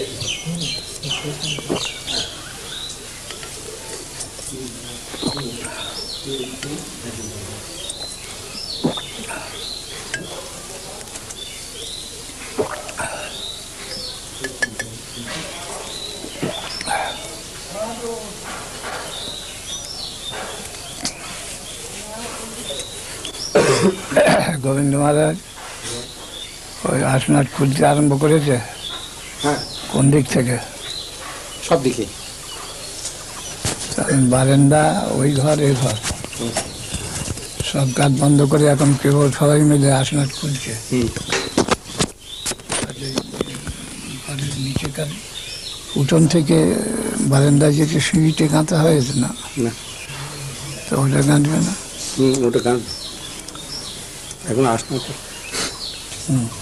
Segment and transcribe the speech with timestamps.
[24.64, 25.36] গোবিন্দ মহারাজ
[26.88, 28.54] ওই আসনাট খুঁজতে আরম্ভ করেছে।
[29.42, 29.60] হ্যাঁ।
[30.00, 30.56] কোন দিক থেকে?
[31.66, 32.04] সব দিকে।
[34.32, 34.82] বারান্দা
[35.20, 35.96] ওই ঘর এই ঘর।
[37.70, 41.06] সব কাজ বন্ধ করে এখন কেবল সবাই মিলে আসনাট খুলছে। হুম।
[44.24, 45.10] ঘরের নিচেকার
[46.00, 46.56] উঠোন থেকে
[47.32, 49.30] বারান্দায় যেতে সিঁড়িতে গাঁথা হয়েছে না
[50.86, 51.72] তো ওটা গাঁথবে না?
[52.14, 52.78] হুম ওটা গান
[54.50, 55.12] এখন আস না তো
[56.28, 56.59] A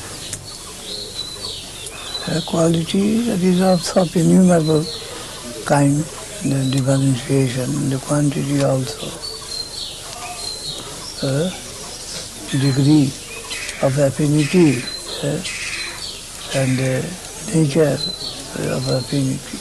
[2.47, 3.61] quality that is
[3.97, 4.84] of innumerable
[5.65, 5.97] kind,
[6.45, 9.09] the differentiation, the quantity also.
[11.23, 11.51] Uh,
[12.53, 13.07] degree
[13.83, 14.83] of affinity
[15.25, 15.41] uh,
[16.55, 17.03] and uh,
[17.55, 17.97] nature
[18.77, 19.59] of affinity.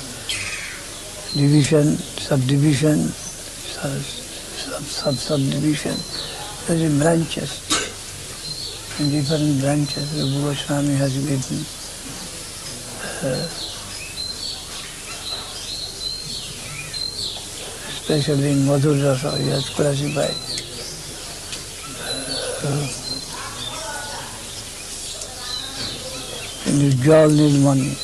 [1.39, 5.15] Division, subdivision, sub, sub, sub
[6.99, 7.63] branches.
[8.97, 11.76] Different branches, the Goswami has given
[18.09, 20.35] especially in Madhur Rasa, he has classified.
[22.63, 22.87] Uh,
[26.69, 27.95] in the Jal Nilmani.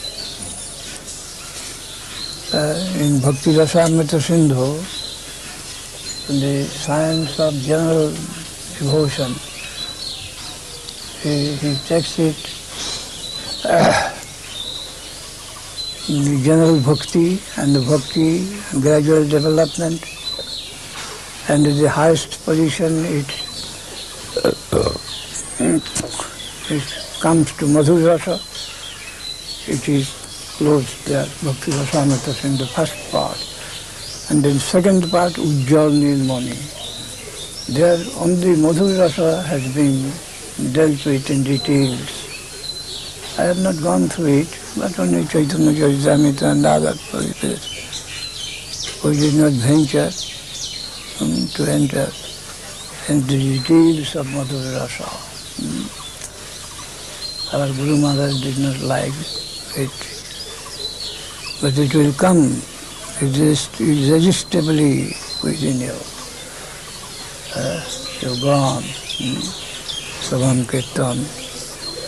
[2.54, 4.78] Uh, in Bhakti Rasamrita Sindhu,
[6.40, 8.10] the science of general
[8.78, 9.34] devotion,
[11.22, 12.36] he, he takes it
[16.08, 18.46] the general bhakti and the bhakti
[18.82, 20.04] gradual development
[21.48, 23.30] and the highest position it,
[26.70, 28.36] it comes to Madhur Rasa.
[29.72, 30.10] It is
[30.58, 33.38] closed there, Bhakti Rasamrita in the first part.
[34.30, 36.58] And then second part, Ujjal Nilmani.
[37.74, 40.12] There only Madhur Rasa has been
[40.74, 42.10] dealt with in details.
[43.40, 47.58] I have not gone through it, but only Chaitanya Charitamrita and other Prabhupada,
[49.02, 50.10] who did not venture
[51.22, 52.10] um, to enter
[53.08, 55.04] into the details of Madhura Rasa.
[55.62, 55.86] Mm.
[57.54, 59.14] Our Guru Maharaj did not like
[59.78, 59.94] it,
[61.62, 62.62] but it will come
[63.22, 65.98] it is irresistibly within you.
[67.56, 67.80] Uh,
[68.22, 69.42] your God, mm.
[70.24, 71.18] Savan Kirtan,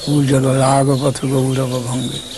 [0.10, 2.35] Ujjala Raga Patha Gaurava Bhangi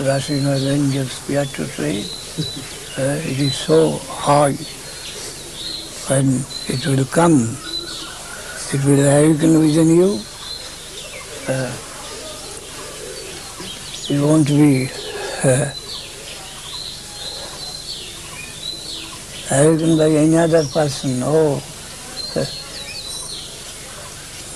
[0.00, 2.00] rushing of angels, we have to say,
[2.98, 4.54] uh, it is so high.
[6.08, 7.56] When it will come,
[8.72, 10.20] it will awaken within you.
[11.48, 11.72] Uh,
[14.10, 14.88] it won't be
[15.44, 15.72] uh,
[19.50, 21.20] awakened by any other person.
[21.22, 21.62] Oh,
[22.36, 22.44] uh,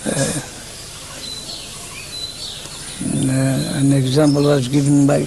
[0.06, 0.51] uh,
[3.42, 5.20] an example was given by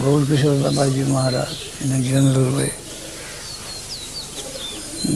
[0.00, 2.70] Gaur Kishore Babaji Maharaj in a general way.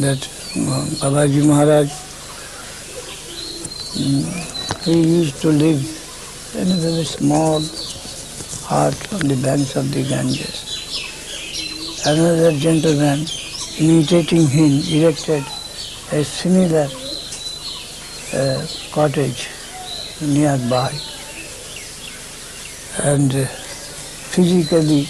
[0.00, 0.22] That
[0.56, 1.88] uh, Babaji Maharaj,
[3.94, 5.82] mm, he used to live
[6.56, 7.60] in a very small
[8.68, 10.58] hut on the banks of the Ganges.
[12.06, 13.26] Another gentleman,
[13.78, 15.44] imitating him, erected
[16.12, 16.88] a similar
[18.34, 19.48] uh, cottage
[20.20, 20.92] nearby
[22.98, 25.02] and uh, physically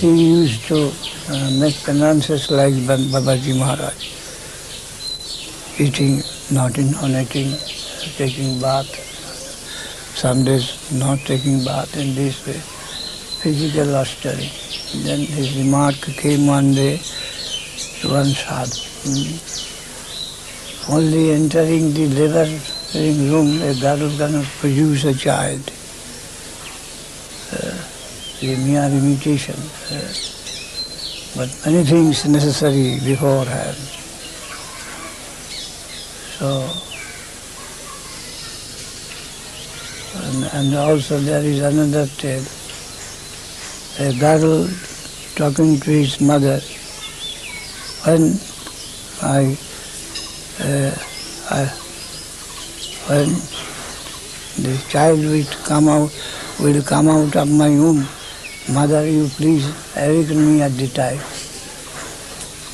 [0.00, 0.90] he used to
[1.28, 3.94] uh, make penances like Ba- Babaji Maharaj,
[5.78, 7.26] eating, not inhaling,
[8.16, 8.88] taking bath,
[10.16, 11.96] some days not taking bath.
[11.96, 12.60] In this way,
[13.42, 14.50] physical austerity.
[15.04, 16.98] Then his remark came one day
[18.00, 18.80] to one sadhu.
[19.04, 19.36] hmm,
[20.92, 25.71] Only entering the laboring room, a cannot produce a child
[28.42, 29.54] a mere imitation.
[29.90, 30.12] uh,
[31.36, 33.76] But many things necessary beforehand.
[36.36, 36.68] So,
[40.26, 42.44] and, and also there is another tale.
[44.00, 44.68] A girl
[45.36, 46.60] talking to his mother.
[48.04, 48.36] When
[49.22, 49.56] I,
[50.60, 50.92] uh,
[51.50, 51.64] I
[53.08, 53.28] when
[54.64, 56.10] the child will come out,
[56.60, 58.06] will come out of my womb.
[58.70, 59.66] Mother, you please
[59.96, 61.18] awaken me at the time.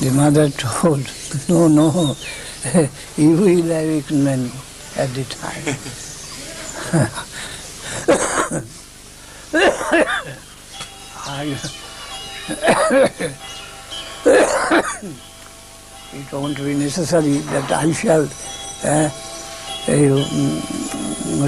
[0.00, 1.10] The mother told,
[1.48, 2.14] no, no,
[3.16, 4.52] you will awaken me
[4.96, 5.76] at the time.
[16.12, 18.28] it won't be necessary that I shall
[18.84, 19.10] uh,
[19.88, 20.24] uh,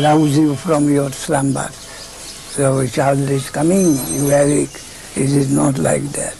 [0.02, 1.68] rouse you from your slumber.
[2.55, 4.81] So a child is coming, you awake.
[5.15, 6.35] It is not like that.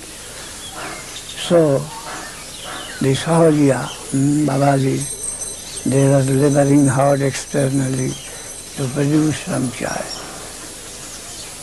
[1.47, 1.79] So,
[3.01, 8.11] the Sahaja, mm, Babaji, they are laboring hard externally
[8.75, 10.11] to produce some child.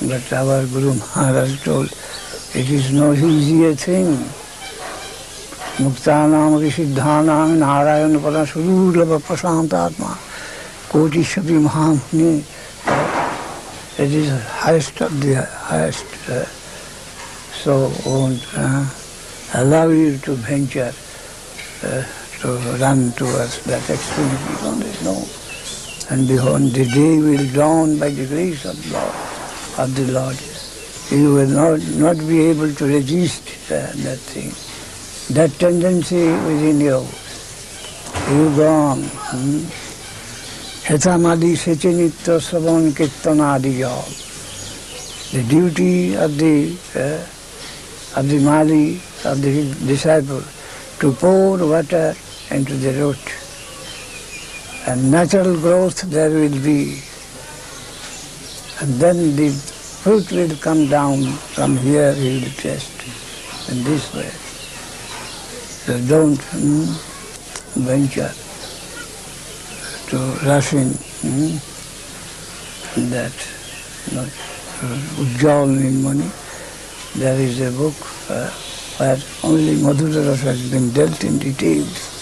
[0.02, 1.86] But our Guru Maharaj told,
[2.54, 4.16] it is no easier thing.
[5.80, 10.10] मुक्तानाम ऋषिद्धानाम Narayan पर सुदुर्लभ प्रशांतात्मा
[10.92, 12.32] कोटि शबी महामुनि
[13.97, 16.05] it is highest of the highest.
[16.29, 16.45] Uh,
[17.63, 18.85] so won't uh,
[19.55, 20.93] allow you to venture
[21.83, 22.03] uh,
[22.41, 22.47] to
[22.79, 24.53] run towards that extremity.
[24.61, 25.25] Only no.
[26.09, 29.15] And behold, the day will dawn by the grace of Lord,
[29.79, 30.37] of the Lord.
[31.09, 34.53] You will not, not be able to resist uh, that thing.
[35.35, 37.05] That tendency within you,
[38.31, 38.95] you go.
[38.95, 39.86] Hmm?
[40.87, 44.07] Hetamadi Sechinitya Savan Kirtanadi Yog.
[45.33, 48.95] The duty of the uh, of the Madi,
[49.25, 50.41] of the disciple,
[50.99, 52.15] to pour water
[52.51, 53.19] into the root.
[54.87, 57.01] And natural growth there will be.
[58.79, 62.95] And then the fruit will come down from here, he will test
[63.69, 64.31] in this way.
[65.83, 68.31] So don't hmm, venture
[70.09, 70.89] to rush in
[71.21, 71.57] hmm,
[73.11, 73.33] that
[74.07, 76.29] you know, in money.
[77.15, 77.95] There is a book
[78.29, 78.49] uh,
[78.97, 82.15] where only Madhura has been dealt in details.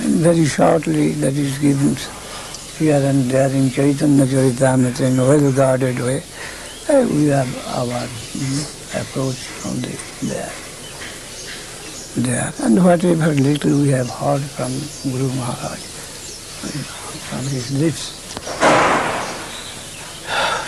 [0.00, 1.96] And very shortly that is given
[2.78, 6.22] here and there in Chaitanya Charitamrita in a well-guarded way.
[6.88, 10.52] Uh, we have our hmm, approach only there.
[12.16, 12.52] There.
[12.62, 14.72] And whatever little we have heard from
[15.12, 15.97] Guru Maharaj,
[16.58, 18.14] from his lips.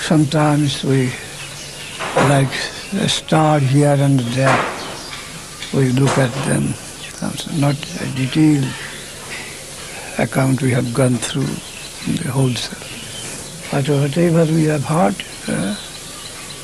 [0.07, 1.13] Sometimes we
[2.29, 2.53] like
[2.95, 4.65] a star here and there.
[5.73, 6.75] We look at them.
[7.61, 8.67] Not a detailed
[10.19, 11.55] account we have gone through
[12.15, 12.55] the whole.
[13.71, 15.15] But whatever we have heard,
[15.49, 15.77] uh,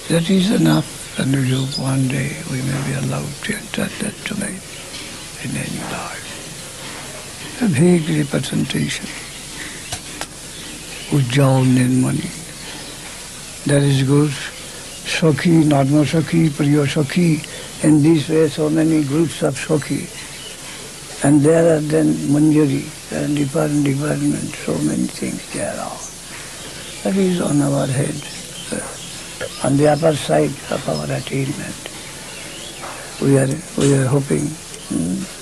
[0.08, 1.19] that is enough.
[1.19, 4.61] And we hope one day we may be allowed to enter that domain
[5.44, 6.25] in any life
[7.62, 9.06] a vague representation.
[11.11, 11.64] Ujjal
[12.03, 12.31] money.
[13.64, 14.31] That is good.
[14.31, 17.41] Sakhi, Nadma Sakhi, Priya Sakhi.
[17.85, 20.05] In this way, so many groups of Sakhi.
[21.25, 25.99] And there are then Manjari and department, department, so many things there are.
[27.05, 28.20] That is on our head,
[29.64, 31.88] on the upper side of our attainment.
[33.23, 33.49] We are,
[33.79, 34.47] we are hoping.
[34.91, 35.36] Hmm,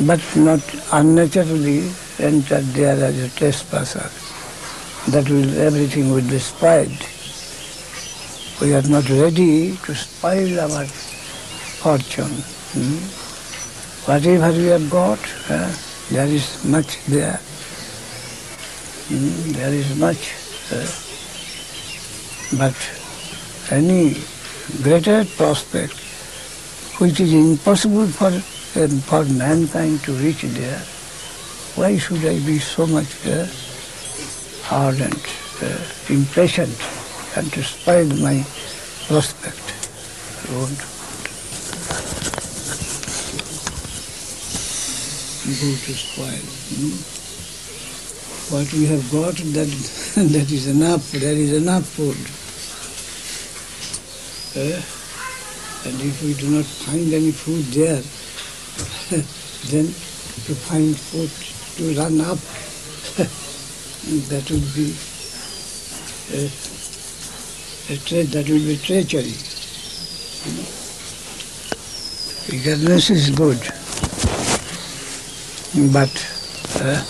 [0.00, 0.60] but not
[0.92, 4.10] unnaturally enter there as a trespasser.
[5.10, 7.06] That will everything will be spoiled.
[8.60, 12.36] We are not ready to spoil our fortune.
[12.74, 12.98] Hmm?
[14.10, 15.72] Whatever we have got, uh,
[16.10, 17.40] there is much there.
[19.08, 19.52] Hmm?
[19.52, 20.34] There is much.
[20.72, 20.86] Uh,
[22.58, 22.74] but
[23.70, 24.16] any
[24.82, 25.94] greater prospect
[26.98, 28.30] which is impossible for
[28.76, 30.78] for mankind to reach there,
[31.76, 33.46] why should I be so much uh,
[34.70, 35.24] ardent,
[35.62, 35.80] uh,
[36.10, 36.76] impatient,
[37.36, 38.44] and to spoil my
[39.08, 39.64] prospect?
[40.52, 40.76] Won't.
[45.56, 46.44] Go to spoil.
[46.76, 46.96] Hmm?
[48.52, 49.68] What we have got, that
[50.34, 51.12] that is enough.
[51.12, 52.20] There is enough food.
[54.54, 54.76] Uh,
[55.88, 58.02] and if we do not find any food there,
[59.70, 61.30] then to find food
[61.76, 62.38] to run up,
[64.28, 64.94] that would be
[66.34, 66.50] a,
[67.92, 69.34] a that will be treachery.
[72.52, 73.60] Eagerness is good,
[75.92, 76.10] but
[76.80, 77.04] uh,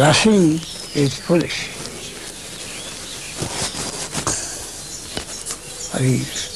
[0.00, 0.54] rushing
[0.94, 1.68] is foolish.
[5.92, 6.53] Hare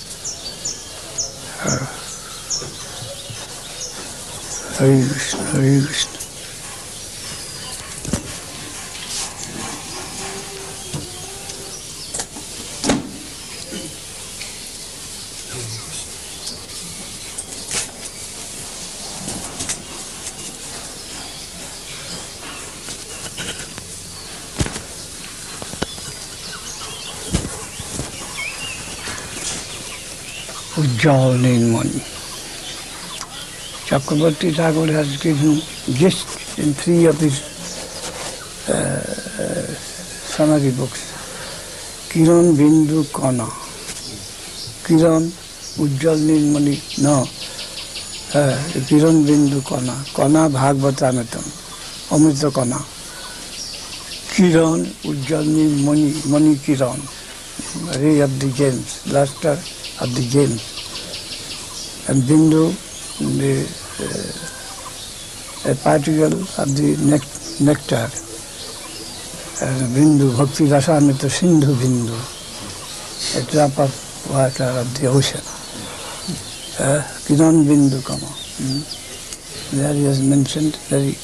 [4.78, 6.18] Hare Krishna, Hare Krishna.
[30.78, 32.18] Ujjwal Nirmal
[33.88, 35.62] Chakrabarti Thakur has given
[35.97, 37.40] just in three of his
[38.68, 39.00] uh,
[40.37, 41.09] uh, books.
[42.12, 43.45] Kiran Bindu Kana.
[44.85, 45.25] Kiran
[45.80, 46.76] Ujjal Nilmani.
[47.02, 47.23] No.
[48.38, 49.97] Uh, Kiran Bindu Kana.
[50.12, 51.49] Kana Bhagavatamritam.
[52.12, 52.76] Amrita Kana.
[54.37, 56.28] Kiran Ujjal Nilmani.
[56.30, 57.00] Mani Kiran.
[58.02, 59.11] Ray of the gems.
[59.11, 59.52] Luster
[60.02, 60.61] of the gems.
[62.11, 62.75] And Bindu,
[63.19, 63.67] the,
[64.01, 68.09] uh, a particle of the nec- nectar.
[69.61, 72.15] And Bindu, Bhakti Rasamrita Sindhu Bindu,
[73.37, 73.91] a drop of
[74.31, 75.41] water of the ocean.
[76.79, 78.27] Uh, Kiran Bindu Kama.
[78.27, 78.83] Hmm?
[79.77, 81.19] There he has mentioned very,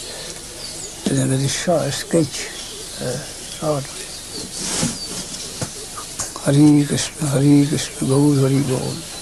[1.06, 2.48] in a very short sketch,
[3.00, 3.16] uh,
[3.54, 3.84] short.
[6.44, 9.13] Hare Krishna, Hare Krishna, Gaur Hari Bol.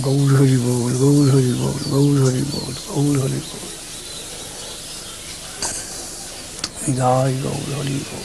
[0.00, 3.62] Gaur Hari Bol, Gaur Hari Bol, Gaur Hari Bol, Gaur Hari Bol.
[6.86, 8.24] Nitai Gaur Hari Bol.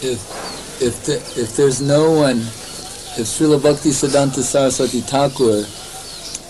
[0.00, 0.20] if
[0.80, 2.38] if the, if there's no one,
[3.18, 5.64] if Srila Bhakti Siddhanta Saraswati Thakur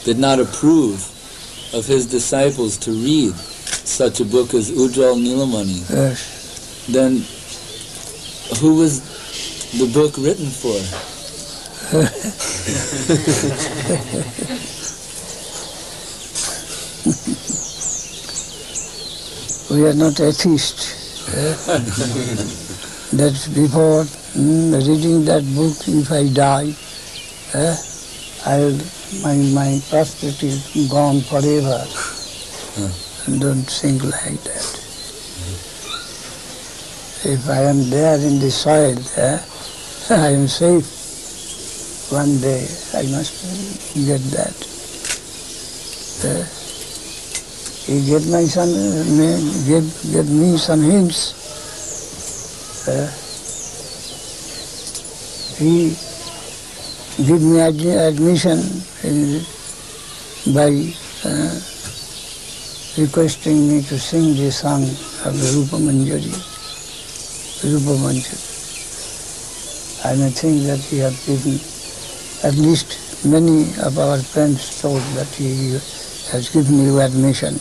[0.04, 1.00] did not approve
[1.73, 6.87] of his disciples to read such a book as Ujjal Nilamani, Yes.
[6.88, 7.25] then
[8.61, 9.00] who was
[9.78, 10.76] the book written for?
[11.88, 11.95] We
[19.87, 21.25] are not atheists.
[21.35, 21.54] eh?
[23.16, 24.04] that before
[24.37, 26.75] mm, reading that book, if I die,
[27.54, 27.76] eh,
[28.45, 28.76] I'll,
[29.23, 31.87] my, my prosperity is gone forever.
[33.26, 34.76] And don't think like that.
[37.25, 39.40] If I am there in the soil, eh,
[40.11, 40.98] I am safe.
[42.11, 43.37] One day I must
[43.95, 44.57] get that.
[46.25, 46.45] Eh,
[47.87, 48.69] he gave my son,
[49.17, 49.37] me,
[49.69, 51.37] gave, gave me some hints.
[52.88, 53.07] Uh,
[55.59, 55.91] he
[57.27, 58.59] gave me ad- admission
[59.05, 59.45] in,
[60.55, 60.73] by
[61.29, 61.61] uh,
[62.97, 64.83] requesting me to sing the song
[65.29, 66.33] of the Rupa Manjari.
[67.65, 68.45] Rupa Manjari.
[70.05, 71.59] I may think that he has given,
[72.45, 75.73] at least many of our friends thought that he
[76.30, 77.59] has given you admission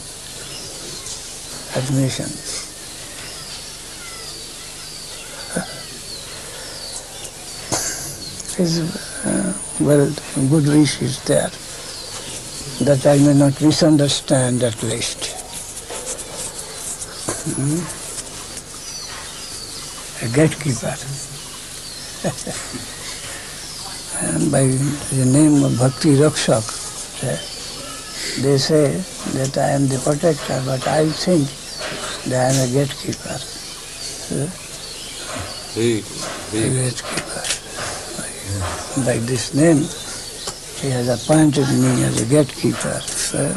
[1.75, 2.25] admission.
[8.57, 8.79] His
[9.25, 10.12] uh, well,
[10.50, 11.51] good wish is there
[12.86, 15.34] that I may not misunderstand at least.
[17.46, 17.81] Hmm?
[20.25, 20.96] A gatekeeper.
[24.19, 26.65] and by the name of Bhakti Rakshak,
[28.41, 28.97] they say
[29.38, 31.47] that I am the protector, but I think
[32.25, 33.38] that I am a gatekeeper.
[36.53, 37.43] a gatekeeper.
[39.05, 39.86] By, this name,
[40.81, 43.01] he has appointed me as a gatekeeper.
[43.38, 43.53] eh,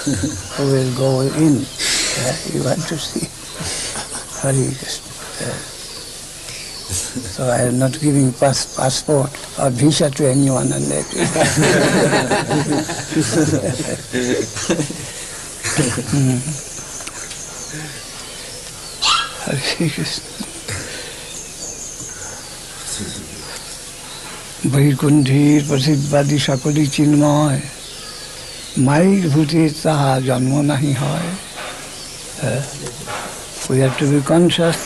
[0.56, 1.64] who will go in.
[2.52, 3.28] you want to see
[4.42, 5.79] Hare Krishna.
[7.09, 7.09] eh.
[7.09, 11.45] So I am not giving pass, passport or visa to anyone and Hare Krishna.
[24.73, 27.59] বৈকুণ্ঠীর প্রসিদ্ধাদি সকলই চিন্ময়
[28.87, 31.29] মাইর ভূতে তাহা জন্ম নাহি হয়
[33.69, 34.77] we have to be conscious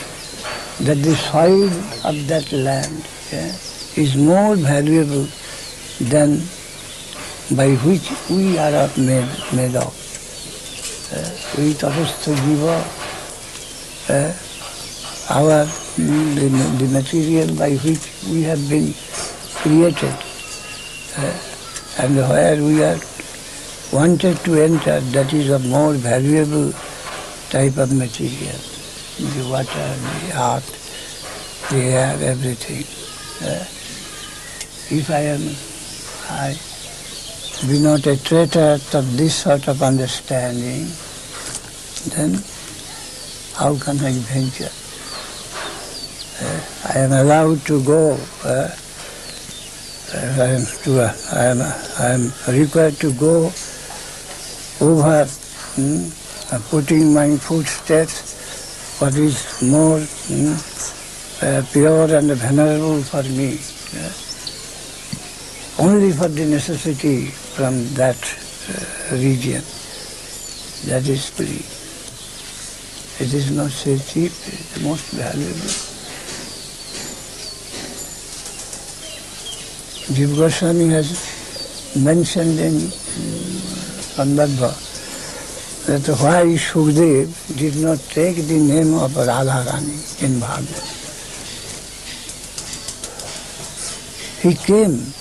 [0.80, 1.64] that the soil
[2.04, 3.46] of that land yeah,
[3.96, 5.26] is more valuable
[6.00, 6.38] than
[7.56, 9.94] by which we are made, made of.
[11.56, 12.76] We tapastha jiva,
[15.30, 15.64] our,
[15.96, 18.92] the, the material by which we have been
[19.62, 20.14] created,
[21.98, 22.98] and where we are
[23.92, 26.72] wanted to enter, that is a more valuable
[27.50, 28.73] type of material.
[29.16, 32.82] The water, the earth, the air, everything.
[33.46, 33.62] Uh,
[34.90, 35.54] if I am,
[36.28, 36.58] I
[37.70, 40.88] be not a traitor of this sort of understanding,
[42.10, 42.42] then
[43.54, 44.72] how can I venture?
[46.42, 46.60] Uh,
[46.92, 48.18] I am allowed to go.
[48.44, 48.68] Uh,
[50.12, 51.14] I am to.
[51.32, 51.62] I am.
[51.62, 53.46] I am required to go
[54.80, 55.24] over,
[55.78, 56.08] hmm,
[56.52, 58.33] uh, putting my footsteps.
[58.98, 60.54] What is more hmm,
[61.44, 63.58] uh, pure and venerable for me.
[63.98, 64.12] uh,
[65.78, 69.62] only for the necessity from that uh, region.
[70.86, 71.64] That is free.
[73.24, 75.74] It is not so cheap, it is the most valuable.
[80.14, 82.74] Jiva Goswami has mentioned in
[84.14, 84.93] Sandarbha
[85.86, 90.82] that why Shukdev did not take the name of Radharani in Bhagavad.
[94.40, 95.12] He came,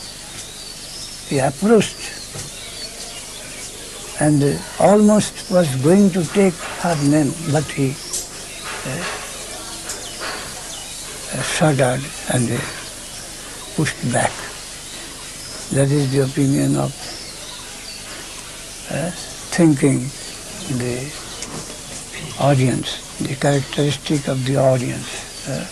[1.28, 2.00] he approached
[4.22, 7.90] and almost was going to take her name, but he
[8.88, 9.04] uh,
[11.44, 12.00] shuddered
[12.34, 12.58] and uh,
[13.76, 14.32] pushed back.
[15.76, 16.92] That is the opinion of
[18.92, 19.12] uh,
[19.52, 20.08] thinking
[20.78, 21.12] the
[22.40, 25.48] audience, the characteristic of the audience.
[25.48, 25.66] Uh,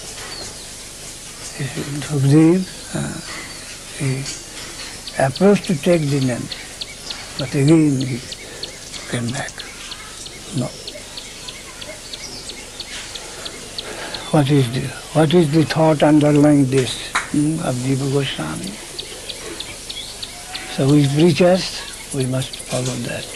[1.62, 3.20] Sukhdev, uh,
[4.00, 4.24] he
[5.24, 6.48] approached to take the name,
[7.38, 8.20] but again he
[9.10, 9.52] came back.
[10.58, 10.68] No.
[14.32, 18.72] What is the what is the thought underlying this hmm, of Jiva Goswami?
[20.76, 21.82] So we preachers,
[22.16, 23.28] we must follow that.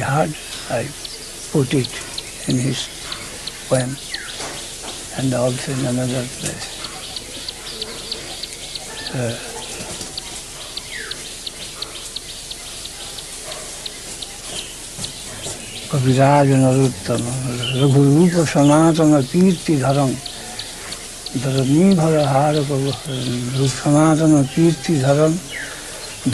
[0.00, 0.34] Heard,
[0.70, 0.88] I
[1.52, 1.90] put it
[2.48, 2.97] in his
[3.68, 3.96] poem
[5.18, 6.66] and also in another place.
[9.14, 9.34] Uh,
[15.88, 17.22] कविराज नरोत्तम
[17.80, 20.10] रघुरूप सनातन कीर्ति धरम
[21.44, 25.38] धरणी भर हार रूप सनातन कीर्ति धरम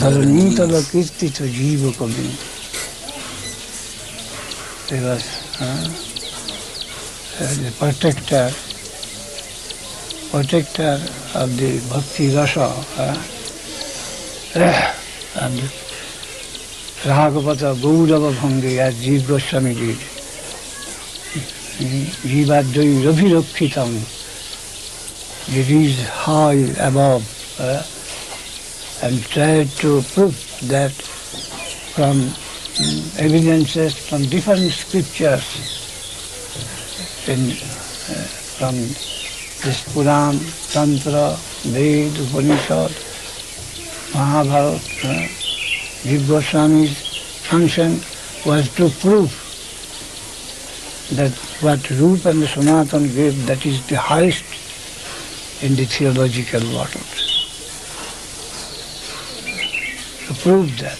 [0.01, 2.27] धरणी तल कीर्ति तो जीव कवि
[4.91, 5.23] was
[5.59, 6.14] uh,
[7.37, 8.49] the protector,
[10.31, 10.99] protector
[11.35, 13.25] of the bhakti rasa uh,
[15.41, 15.59] and
[17.03, 19.97] Ragavata Gaurava Bhangi as Jiva Goswami did.
[22.23, 23.91] Jivadvai Ravirakhitam.
[25.49, 27.23] It is high above
[27.59, 27.83] uh,
[29.05, 30.35] and tried to prove
[30.69, 30.93] that
[31.93, 32.31] from
[33.19, 35.84] evidences from different scriptures
[37.27, 38.25] in, uh,
[38.57, 40.39] from this Puran,
[40.71, 41.35] Tantra,
[41.73, 42.91] Ved, Upanishad,
[44.13, 45.27] Mahabharata, uh,
[46.27, 46.95] Goswami's
[47.47, 47.99] function
[48.45, 49.31] was to prove
[51.13, 54.43] that what Rupa and Sanatan gave, that is the highest
[55.63, 56.91] in the theological world.
[60.27, 60.99] To prove that.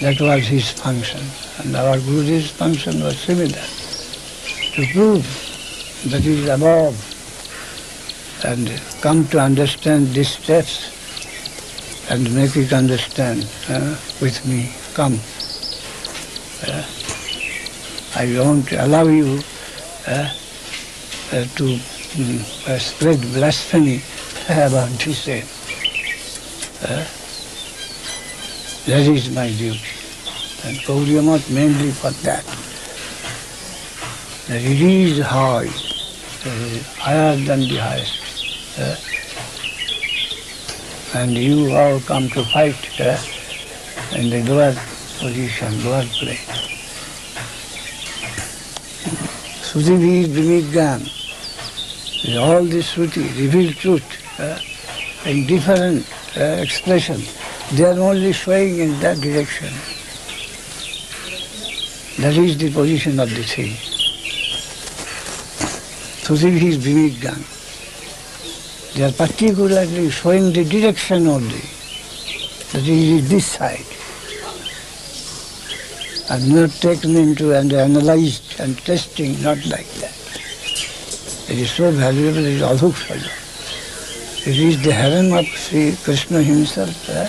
[0.00, 1.22] That was his function.
[1.58, 3.83] And our Guruji's function was similar.
[4.74, 5.24] To prove
[6.10, 6.98] that he is above
[8.44, 8.68] and
[9.00, 10.90] come to understand these steps
[12.10, 14.74] and make it understand uh, with me.
[14.94, 15.20] Come.
[16.66, 16.82] Uh,
[18.16, 19.40] I won't allow you
[20.08, 20.28] uh,
[21.30, 21.78] to
[22.66, 24.02] uh, spread blasphemy
[24.48, 25.28] about this.
[26.82, 27.06] Uh,
[28.90, 29.80] that is my duty.
[30.64, 32.63] And Math mainly for that.
[34.48, 35.68] That it is high,
[36.98, 38.78] higher than the highest.
[38.78, 38.94] Uh,
[41.18, 43.16] and you all come to fight uh,
[44.14, 44.74] in the lower
[45.18, 46.36] position, lower plane.
[49.64, 51.00] Sruti Vimigyan,
[52.36, 54.04] all this Sruti, revealed truth
[54.38, 54.58] uh,
[55.24, 56.04] in different
[56.36, 57.22] uh, expression.
[57.72, 59.72] They are only showing in that direction.
[62.20, 63.93] That is the position of the thing.
[66.24, 67.36] Sruti Vimigyan.
[68.94, 71.60] They are particularly showing the direction only.
[72.72, 73.84] That is this side.
[76.30, 80.16] And not taken into and analyzed and testing, not like that.
[81.50, 84.48] It is so valuable, it is adhukshaja.
[84.48, 87.08] It is the heaven of Sri Krishna himself.
[87.10, 87.28] Eh?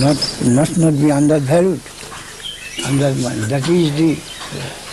[0.00, 0.16] Not,
[0.54, 1.80] must not be undervalued,
[2.84, 3.44] undermined.
[3.44, 4.83] That is the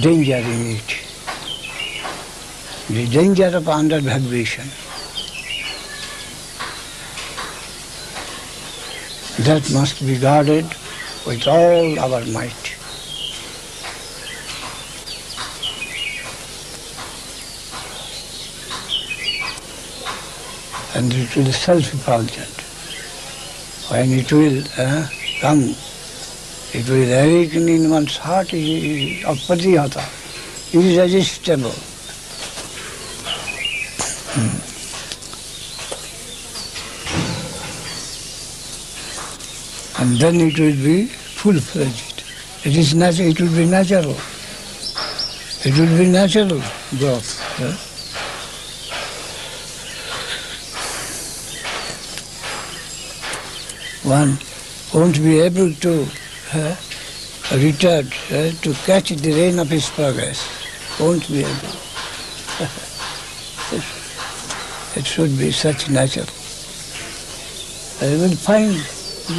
[0.00, 0.98] danger in it.
[2.88, 4.66] the danger of under vibration.
[9.44, 10.64] That must be guarded
[11.26, 12.74] with all our might.
[20.94, 22.60] And it will self-effulgent.
[23.90, 25.08] When it will uh,
[25.40, 25.74] come,
[26.74, 30.02] it will awaken in one's heart, it is apadiyata,
[30.72, 31.74] irresistible.
[34.34, 34.72] Hmm.
[40.02, 42.24] and then it will be full-fledged.
[42.64, 44.16] It is natural, it will be natural.
[45.64, 46.60] It will be natural
[46.98, 47.30] growth.
[47.60, 47.76] yeah.
[54.10, 54.38] One
[54.92, 56.06] won't be able to
[56.52, 58.10] retard,
[58.62, 60.48] to catch the rain of his progress.
[61.00, 61.50] Won't be able.
[64.96, 66.26] it should be such natural.
[68.02, 68.74] I will find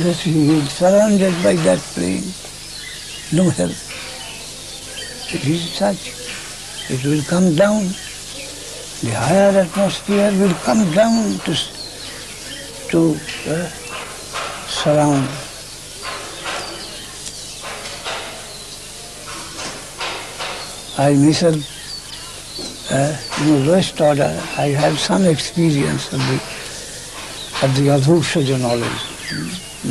[0.04, 2.24] that he is surrounded by that plane.
[3.32, 3.72] No help.
[5.32, 6.14] It is such.
[6.90, 7.84] It will come down.
[9.02, 11.56] The higher atmosphere will come down to,
[12.90, 13.18] to
[13.50, 13.70] uh,
[14.68, 15.43] surround.
[20.96, 21.56] I myself,
[22.92, 26.36] uh, in the lowest order, I had some experience of the
[27.66, 29.02] of the Adhukshaja knowledge.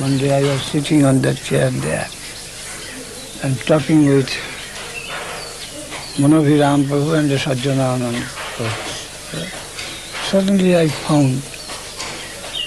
[0.00, 2.08] One day I was sitting on that chair there
[3.42, 4.30] and talking with
[6.18, 8.22] Manoviram Prabhu and the Sajjananand.
[10.30, 11.42] Suddenly I found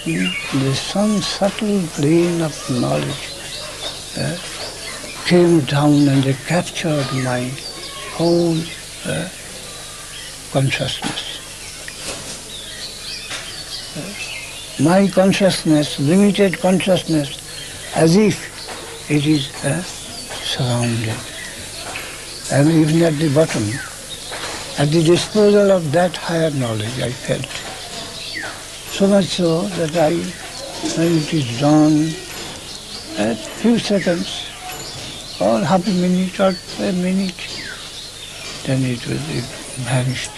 [0.05, 3.31] there's some subtle plane of knowledge
[4.17, 4.35] uh,
[5.25, 7.49] came down and they captured my
[8.17, 8.57] whole
[9.05, 9.29] uh,
[10.51, 11.35] consciousness.
[14.79, 17.39] my consciousness, limited consciousness,
[17.95, 21.15] as if it is uh, surrounded.
[22.51, 23.63] And even at the bottom,
[24.77, 27.45] at the disposal of that higher knowledge, I felt.
[28.91, 30.15] So much so that I,
[30.97, 32.07] when it is dawn,
[33.17, 34.45] a few seconds,
[35.39, 37.54] or half a minute or a minute,
[38.65, 39.41] then it was be
[39.83, 40.31] vanished.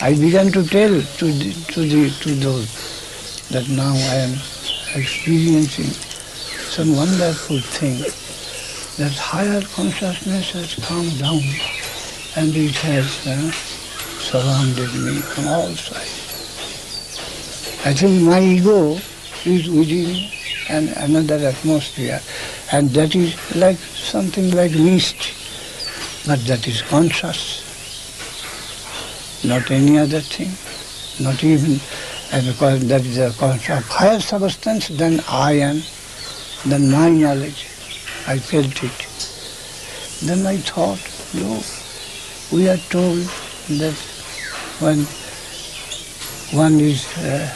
[0.00, 4.32] I began to tell to the, to the to those that now I am
[4.94, 5.92] experiencing
[6.72, 7.98] some wonderful thing.
[8.96, 11.42] That higher consciousness has come down
[12.36, 13.50] and it has uh,
[14.20, 16.24] surrounded me from all sides.
[17.84, 18.98] I think my ego
[19.44, 20.30] is within
[20.68, 22.20] an, another atmosphere
[22.74, 25.20] and that is like something like mist,
[26.26, 27.64] but that is conscious
[29.44, 30.50] not any other thing,
[31.24, 31.78] not even
[32.32, 35.82] and because that is a of higher substance than I am,
[36.66, 37.66] than my knowledge.
[38.26, 38.98] I felt it.
[40.26, 40.98] Then I thought,
[41.34, 41.62] no,
[42.50, 43.18] we are told
[43.78, 43.94] that
[44.80, 45.04] when
[46.58, 47.54] one is uh,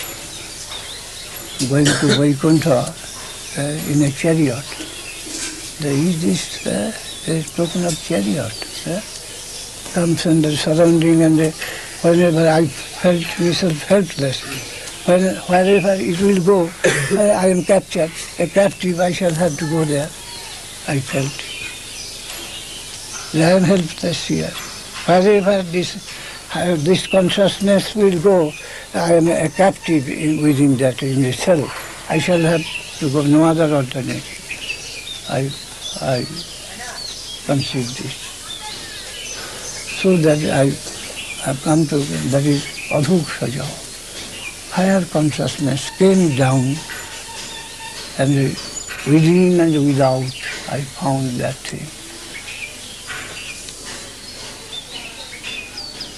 [1.68, 2.94] going to Vaikuntha
[3.57, 4.88] uh, in a chariot,
[5.81, 6.93] uh,
[7.25, 8.53] there is spoken of chariot.
[9.95, 11.51] Comes and the surrounding and the,
[12.03, 14.43] whenever I felt myself helpless,
[15.07, 16.71] when, wherever it will go,
[17.12, 20.09] I I am captured, a captive, I shall have to go there.
[20.88, 21.31] I felt.
[23.35, 24.51] I am helpless here.
[25.07, 26.12] Wherever this,
[26.55, 28.53] uh, this consciousness will go,
[28.95, 32.11] I am a captive in, within that, in the self.
[32.11, 32.64] I shall have
[32.99, 34.35] to go, no other alternative.
[35.31, 35.51] I,
[36.01, 36.27] I
[37.46, 38.14] conceived this
[40.01, 40.66] so that I
[41.42, 41.98] have come to,
[42.31, 43.66] that is adhukshaja.
[44.70, 46.77] Higher consciousness came down
[48.18, 48.55] and
[49.07, 50.22] within and without
[50.70, 51.87] I found that thing.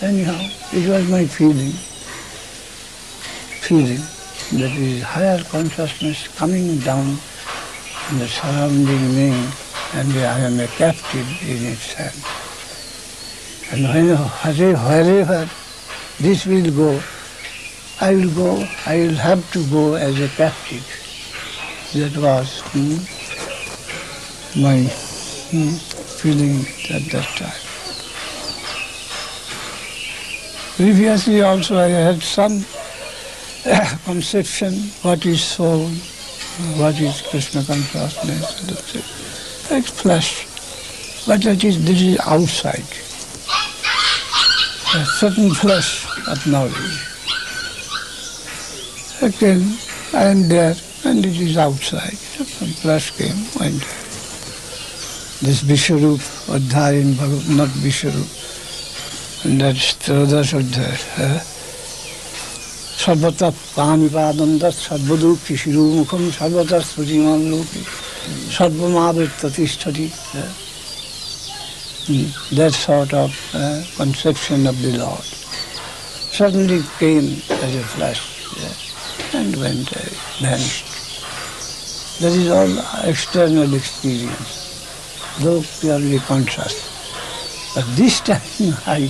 [0.03, 0.41] Anyhow,
[0.73, 1.73] it was my feeling,
[3.63, 4.03] feeling
[4.61, 7.19] that is higher consciousness coming down
[8.11, 9.31] and surrounding me
[9.95, 12.19] and I am a captive in its hand.
[13.71, 15.49] And when, wherever
[16.19, 17.01] this will go,
[18.01, 20.85] I will go, I will have to go as a captive.
[21.95, 22.99] That was hmm,
[24.61, 24.83] my
[25.51, 25.77] hmm,
[26.19, 27.61] feeling at that time.
[30.77, 32.65] Previously also I had some
[34.05, 35.91] conception what is soul,
[36.79, 39.77] what is Krishna consciousness, that's it.
[39.77, 40.47] It's flesh.
[41.27, 42.85] But that is, this is outside.
[44.93, 47.07] a certain flesh of knowledge.
[49.23, 49.77] Again,
[50.13, 52.17] I am there and it is outside.
[52.17, 53.81] Some flesh came, went.
[55.43, 61.19] This Vishwarup Adhyay in Bhagavad, not Vishwarup, and that's Trodash Adhyay.
[61.21, 61.60] Eh?
[63.04, 63.48] সর্বতা
[63.78, 67.82] পানিপাদন্ত সর্বদুঃখী শিরুমুখম সর্বতা শ্রুতিমান লোকে
[68.58, 70.06] সর্বমাবৃত্ত তিষ্ঠতি
[72.08, 75.26] that sort of uh, conception of the Lord
[76.38, 78.22] suddenly came as a flash
[78.58, 78.78] yes,
[79.34, 80.86] and went away, vanished.
[82.22, 82.74] That is all
[83.10, 84.52] external experience,
[85.40, 86.76] though purely conscious.
[87.74, 89.08] But this time I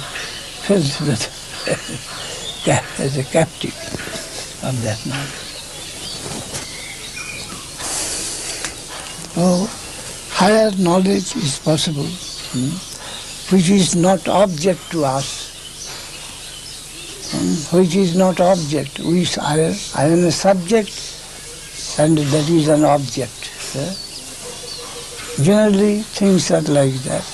[0.67, 1.21] felt that
[2.68, 3.74] as a captive
[4.62, 5.46] of that knowledge.
[9.36, 9.66] Oh,
[10.32, 15.48] higher knowledge is possible, hmm, which is not object to us,
[17.32, 18.98] hmm, which is not object.
[18.98, 20.90] We, I, I am a subject
[21.98, 23.50] and that is an object.
[23.76, 23.94] eh?
[25.42, 27.24] Generally things are like that,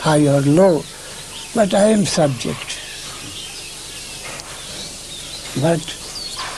[0.00, 0.82] high or low,
[1.54, 2.87] but I am subject.
[5.60, 5.80] But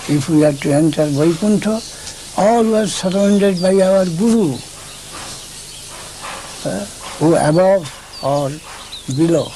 [0.08, 1.80] if we are to enter Vaikuntha,
[2.36, 4.54] all were surrounded by our Guru,
[6.64, 6.84] uh,
[7.18, 7.88] who above
[8.22, 8.50] or
[9.16, 9.48] below.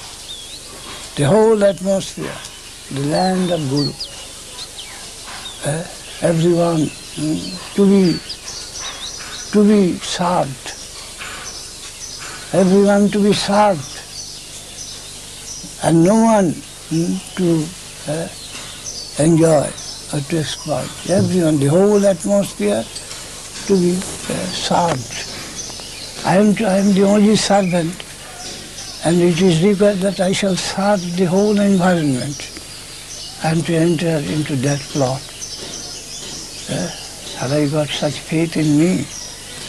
[1.17, 2.37] The whole atmosphere,
[2.91, 3.93] the land of Guru.
[5.67, 5.85] Uh,
[6.23, 6.87] everyone
[7.21, 8.19] mm, to be
[9.53, 10.73] to be served.
[12.55, 13.91] Everyone to be served.
[15.85, 16.53] And no one
[16.89, 18.29] mm, to uh,
[19.19, 19.67] enjoy
[20.13, 20.91] or to exploit.
[21.09, 22.85] Everyone, the whole atmosphere
[23.67, 26.27] to be uh, served.
[26.27, 28.03] I am, I am the only servant
[29.05, 32.55] and it is required that I shall serve the whole environment.
[33.45, 35.21] and to enter into that plot.
[36.71, 36.89] Uh,
[37.39, 39.05] have I got such faith in me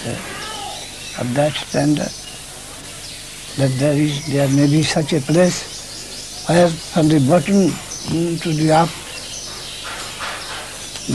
[0.07, 2.13] uh, of that standard
[3.57, 7.67] that there is there may be such a place where from the bottom
[8.39, 9.04] to the up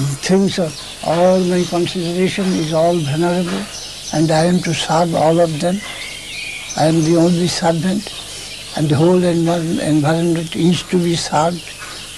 [0.02, 0.72] things of
[1.04, 3.64] all my consideration is all venerable
[4.12, 5.80] and I am to serve all of them.
[6.76, 8.12] I am the only servant
[8.76, 11.60] and the whole environment is to be served.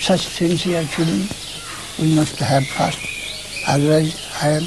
[0.01, 1.29] Such sincere feeling
[1.99, 2.99] we must have first.
[3.68, 4.62] Otherwise I am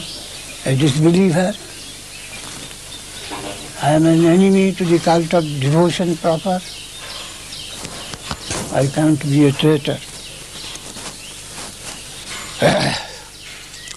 [0.66, 1.54] a disbeliever.
[3.82, 6.60] I am an enemy to the cult of devotion proper.
[8.74, 10.00] I can't be a traitor.
[12.62, 12.96] I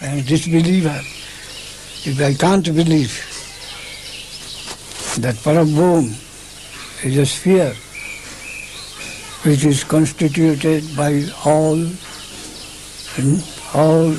[0.02, 1.00] am a disbeliever.
[2.04, 3.14] If I can't believe
[5.22, 6.10] that Parabhum
[7.04, 7.72] is a sphere
[9.44, 11.78] which is constituted by all
[13.74, 14.10] all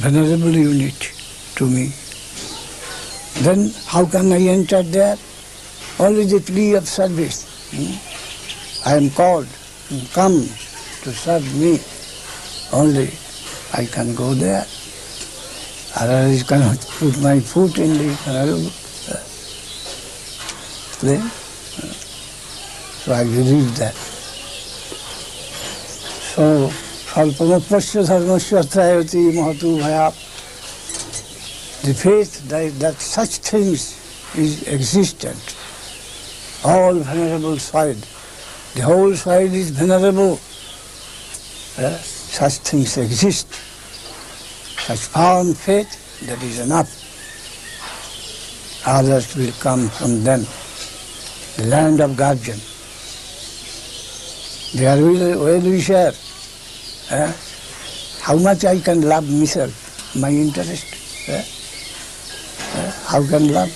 [0.00, 1.12] venerable unit
[1.56, 1.92] to me,
[3.44, 5.18] then how can I enter there?
[5.98, 7.44] Only the plea of service.
[7.76, 8.88] Hmm?
[8.88, 9.48] I am called,
[9.90, 10.48] to come
[11.02, 11.78] to serve me.
[12.72, 13.10] Only
[13.72, 14.66] I can go there.
[15.96, 18.66] Otherwise I cannot put my foot in the venerable
[19.10, 19.20] uh,
[20.98, 21.30] plane.
[23.02, 23.94] So I believe that.
[26.34, 30.12] So, Salpamapasya Dharmasya Trayati Mahatu Bhaya.
[31.82, 33.96] The faith that, that such things
[34.36, 35.56] is existent.
[36.64, 37.96] All venerable side.
[38.74, 40.40] The whole side is venerable.
[41.78, 41.96] Uh,
[42.36, 43.48] such things exist.
[44.86, 45.88] Such firm faith,
[46.26, 46.90] that is enough.
[48.86, 50.44] Others will come from them.
[51.56, 52.60] The land of guardian.
[54.74, 56.12] They are well, well wisher.
[57.10, 57.32] Eh?
[58.20, 59.72] How much I can love myself,
[60.14, 60.84] my interest.
[61.28, 61.40] Eh?
[61.40, 62.90] Eh?
[63.06, 63.72] How can love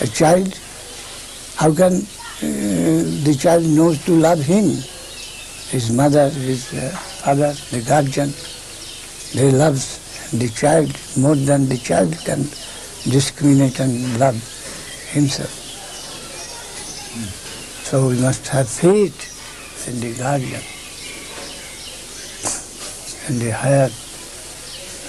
[0.00, 0.58] a child?
[1.56, 2.48] How can uh,
[3.28, 4.64] the child knows to love him?
[5.68, 6.96] His mother, his uh,
[7.28, 8.32] father, the guardian,
[9.36, 9.76] they love
[10.32, 10.88] the child
[11.18, 12.40] more than the child can
[13.04, 14.38] discriminate and love
[15.12, 15.52] himself.
[17.84, 19.18] So we must have faith
[19.88, 20.64] in the guardian,
[23.28, 23.90] in the higher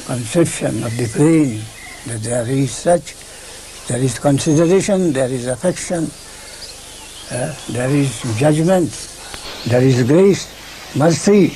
[0.06, 1.62] conception of the brain,
[2.08, 3.16] that there is such,
[3.88, 6.12] there is consideration, there is affection,
[7.32, 8.92] uh, there is judgment,
[9.68, 10.44] there is grace,
[10.98, 11.56] mercy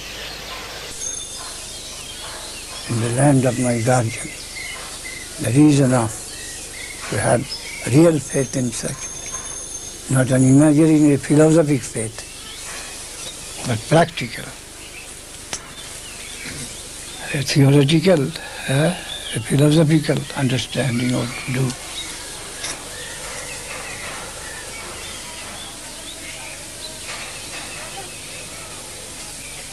[2.90, 4.28] in the land of my guardian.
[5.42, 6.14] That is enough
[7.10, 7.42] to have
[7.94, 12.30] real faith in such, not an imaginary philosophic faith.
[13.68, 14.44] but practical.
[17.34, 18.28] A theoretical,
[18.68, 18.94] eh,
[19.36, 21.66] a philosophical understanding of to do.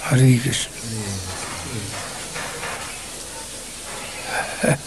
[0.08, 0.79] Hare Krishna.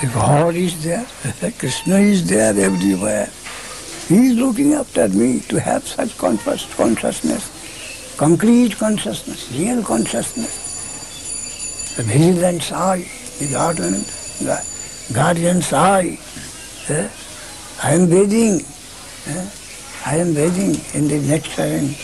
[0.00, 1.06] The God is there,
[1.58, 3.28] Krishna is there everywhere.
[4.08, 11.94] He is looking after me to have such conscious consciousness, concrete consciousness, real consciousness.
[11.96, 13.06] The vigilance eye,
[13.38, 14.02] the guardian,
[15.14, 16.18] guardian's eye.
[16.88, 17.08] eh?
[17.84, 18.60] I am bathing.
[19.28, 19.48] eh?
[20.04, 21.94] I am bathing in the nectarine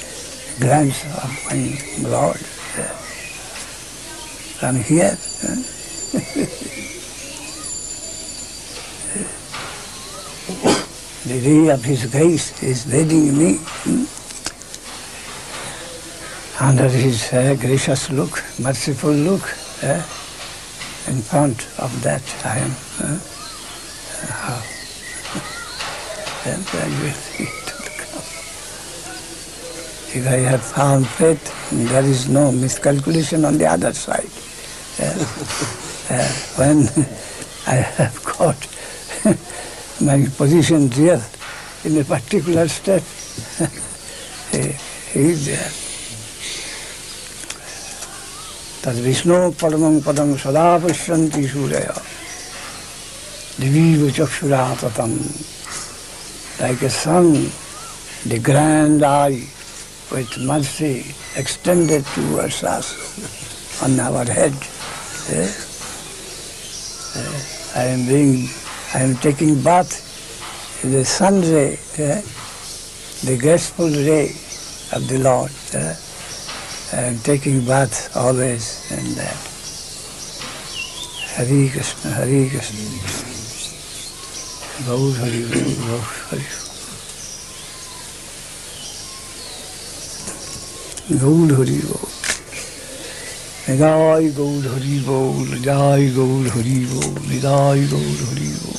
[0.60, 1.74] glance of my
[2.08, 2.38] Lord.
[2.78, 2.94] eh?
[4.60, 5.18] From here.
[5.42, 5.62] eh?
[11.26, 14.04] The ray of His grace is leading me hmm,
[16.64, 19.42] under His uh, gracious look, merciful look.
[19.82, 20.02] eh,
[21.08, 22.70] in front of that I am.
[23.04, 23.18] eh,
[24.28, 24.60] how?
[26.44, 27.12] then gradually
[27.66, 28.24] to come.
[30.18, 34.30] If I have found faith, there is no miscalculation on the other side.
[34.98, 35.14] Eh,
[36.09, 36.87] eh, when
[37.67, 38.59] I have got
[40.01, 41.21] my position here
[41.85, 43.03] in a particular step,
[44.51, 44.75] he,
[45.13, 45.71] he is there.
[48.83, 51.93] तद् विष्णु परमं पदं सदा पश्यन्ति सूर्य
[53.59, 55.11] दिवीव चक्षुरा ततं
[56.59, 57.49] like a sun,
[58.25, 59.41] the grand eye
[60.11, 62.93] with mercy extended towards us
[63.81, 64.53] on our head.
[65.31, 65.66] eh?
[67.18, 68.48] Eh, I am being,
[68.94, 69.92] I am taking bath
[70.84, 72.20] in the sun ray, eh?
[73.26, 74.30] the graceful ray
[74.94, 75.50] of the Lord.
[75.74, 75.94] eh?
[76.92, 79.36] I am taking bath always in that.
[81.36, 82.84] Hare Krishna, Hare Krishna.
[84.86, 86.00] Gaur Hari Gaur,
[86.30, 86.46] Hari
[91.18, 92.17] Gaur Hari Gaur.
[93.68, 98.78] Nitai Gaur Hari Gaur, Nitai Gaur Hari Gaur, Nitai Gaur Hari Gaur.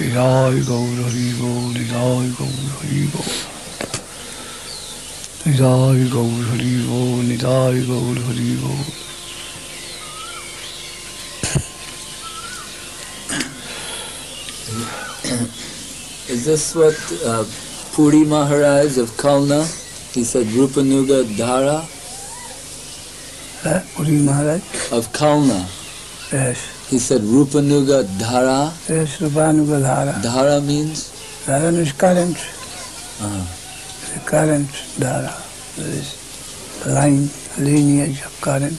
[0.00, 1.26] Nitai Gaur Hari
[3.12, 3.51] Gaur,
[5.44, 7.22] Nitai Gaur Hari Gaur.
[7.28, 8.84] Nitai Gaur Hari Gaur, Nitai Gaur Hari Gaur.
[16.28, 17.44] Is this what uh,
[17.92, 19.62] Puri Maharaj of Kalna,
[20.14, 21.88] he said Rupanuga Dhara
[23.64, 24.60] Eh, Puri Maharaj?
[24.92, 25.60] of Kalna,
[26.32, 26.88] Yes.
[26.88, 28.72] he said Rupanuga Dhara.
[28.88, 31.10] Yes, Rupanuga Dhara Dhara means?
[31.46, 32.36] Dharan is current.
[33.20, 33.44] Uh,
[34.12, 34.68] The current
[35.00, 35.32] Dhara.
[35.76, 38.78] There is line, lineage of current.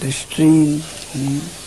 [0.00, 0.78] The stream.
[0.78, 1.58] mm,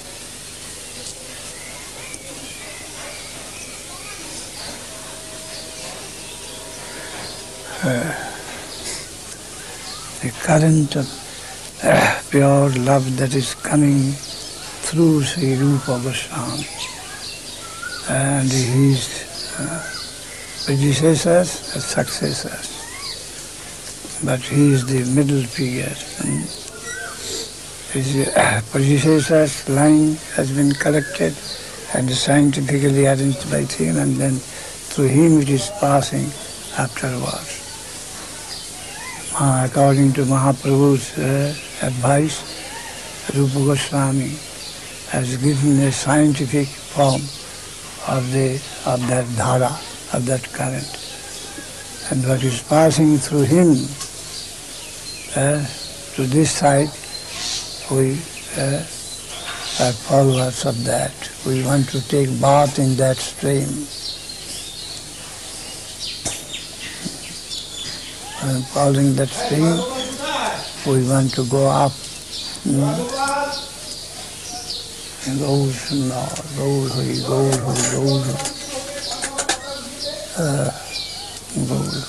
[7.83, 8.13] uh,
[10.21, 11.07] the current of
[11.83, 14.13] uh, pure love that is coming
[14.91, 16.67] through Sri Rupa Goswami
[18.09, 19.23] and his
[19.57, 19.79] uh,
[20.65, 22.67] predecessors and successors.
[24.21, 25.95] But he is the middle figure.
[26.27, 26.43] mm.
[27.93, 31.37] His uh, predecessors' line has been collected
[31.93, 34.33] and scientifically arranged by him and then
[34.91, 36.27] through him it is passing
[36.77, 37.63] afterwards.
[39.39, 42.43] Uh, according to Mahaprabhu's uh, advice,
[43.33, 44.50] Rupa Goswami
[45.11, 47.21] has given a scientific form
[48.07, 48.55] of the
[48.85, 49.71] of that dhara,
[50.15, 50.87] of that current.
[52.09, 53.71] And what is passing through him
[55.35, 55.65] uh,
[56.15, 56.87] to this side,
[57.91, 58.13] we
[58.55, 58.79] uh,
[59.83, 61.11] are followers of that.
[61.45, 63.67] We want to take bath in that stream.
[68.43, 69.75] And following that stream,
[70.87, 71.91] we want to go up.
[75.25, 76.21] Mm, Gaura सुनना
[76.57, 78.23] गौर हरि गौर हरि गौर
[80.43, 80.71] uh,
[81.69, 82.03] Gaur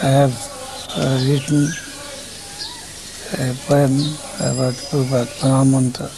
[0.00, 0.36] I have
[0.96, 1.68] uh, written
[3.36, 3.94] a poem
[4.38, 6.08] about Prabhupada Mahamantra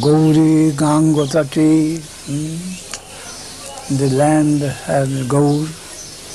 [0.00, 5.66] Gauri Gangotati, hmm, the land has Gaur,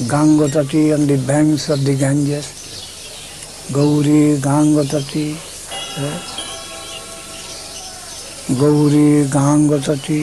[0.07, 2.47] Gangotati on the banks of the Ganges,
[3.73, 5.35] Gauri Gangotati,
[5.97, 6.38] eh?
[8.57, 10.21] Gauri Gangotati,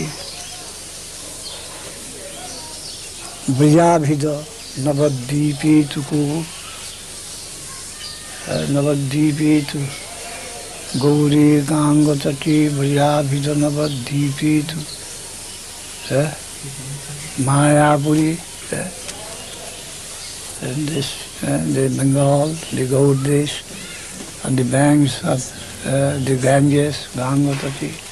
[3.47, 4.25] ब्रजाभिद
[4.85, 6.23] नवद्वीपेतुको
[8.75, 9.79] नवद्वीपेतु
[11.03, 14.79] Gauri गांगतटी ब्रजाभिद नवद्वीपेतु
[17.47, 18.39] Mayapuri,
[18.73, 18.89] uh,
[20.67, 21.09] and this,
[21.45, 23.63] uh, the Bengal, the Gaudesh,
[24.45, 25.45] on the banks of
[25.87, 28.06] uh, the Ganges, Gangotati,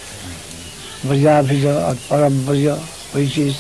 [1.07, 2.75] बढ़िया भी और परम बढ़िया,
[3.15, 3.57] वही चीज़।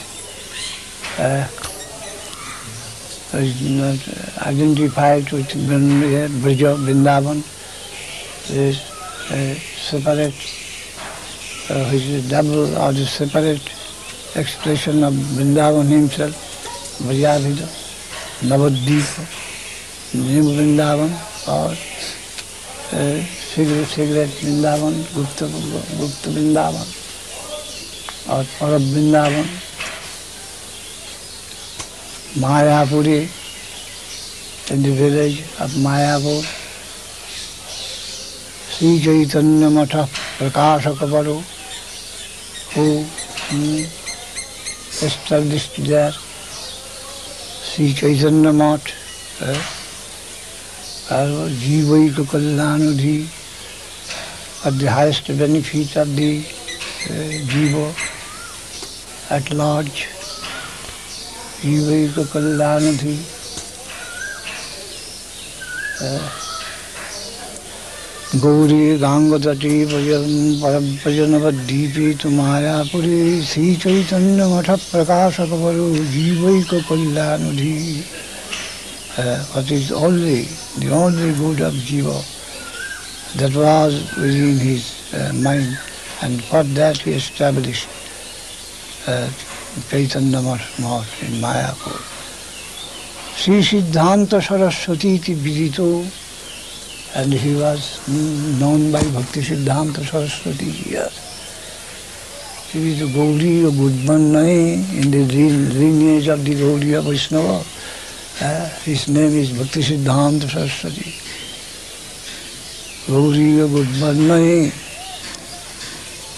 [4.46, 5.56] Identified with
[6.42, 7.42] Braj Vrindavan.
[9.90, 10.34] Separate
[12.30, 13.62] double और the separate
[14.38, 16.36] expression of Vrindavan himself
[17.02, 17.52] बढ़िया भी
[18.48, 19.26] नवद्वीप
[20.16, 21.14] न्यू वृंदावन
[21.48, 21.76] और
[23.54, 26.86] सिगरेट वृंदावन, गुप्त गुप्त Vrindavan.
[28.26, 29.44] Or Parab Vrindavan,
[32.40, 33.28] Mayapuri,
[34.70, 36.42] in the village of Mayapur,
[38.70, 40.08] Sri Chaitanya Matha
[40.38, 41.42] Prakashakabaru,
[42.72, 43.84] who hmm,
[45.04, 48.88] established there Sri Chaitanya Math,
[49.42, 49.60] eh,
[51.14, 53.28] as Jivaika Kalyanudhi,
[54.64, 57.12] at the highest benefit of the uh,
[57.52, 58.13] Jiva
[59.30, 60.06] at large.
[61.64, 63.14] जीवैक कल्याण थी
[68.42, 69.76] गौरी गांगतटी
[71.04, 73.16] परजनवद्वीपी तु मायापुरी
[73.48, 77.74] श्री चैतन्य मठ प्रकाशक बरु जीवैक कल्याणधि
[79.16, 80.38] what is only
[80.78, 82.20] the only good of jiva
[83.40, 85.78] that was within his uh, mind
[86.22, 88.03] and for that he established
[89.06, 91.98] चैतन्य महर्षण मायापुर
[93.38, 95.80] श्री सिद्धांत सरस्वती विदित
[97.16, 97.82] and he was
[98.60, 100.70] known by Bhakti Siddhanta Saraswati
[102.76, 104.56] with Gauri और गुडमन नए
[105.00, 107.50] in lineage of the glory of Vaishnava
[108.86, 111.12] his name is Bhakti Siddhanta Saraswati
[113.10, 114.56] गौरी और गुडमन नए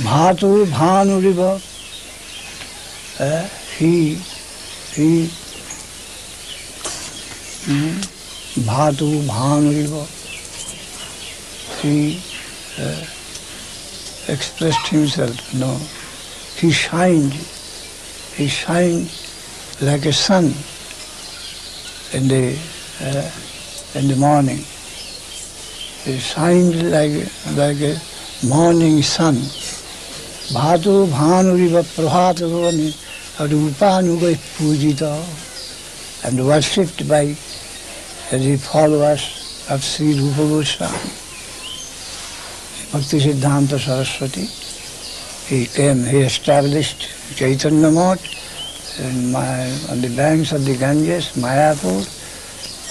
[0.03, 1.33] भातुर भानुरी
[3.19, 3.49] uh,
[3.79, 4.15] he,
[4.95, 5.29] he,
[8.61, 10.07] Bhatu Bhanuriva,
[11.81, 12.23] he
[12.79, 15.79] uh, expressed himself, no,
[16.57, 17.33] he shined,
[18.35, 19.11] he shined
[19.81, 20.53] like a sun
[22.13, 22.59] in the,
[23.01, 23.31] uh,
[23.99, 24.65] in the morning.
[26.05, 27.99] He shined like, like a
[28.47, 29.35] morning sun.
[30.55, 33.06] Bhatu Bhanuriva Prabhatavani
[33.39, 35.15] Rupanuga Pujita
[36.25, 37.37] and worshipped by
[38.31, 41.11] the followers of Sri Rupa Goswami.
[42.93, 44.47] Bhakti Siddhanta Saraswati.
[45.49, 48.25] He came, he established Chaitanya Math
[48.99, 52.01] my, on the banks of the Ganges, Mayapur,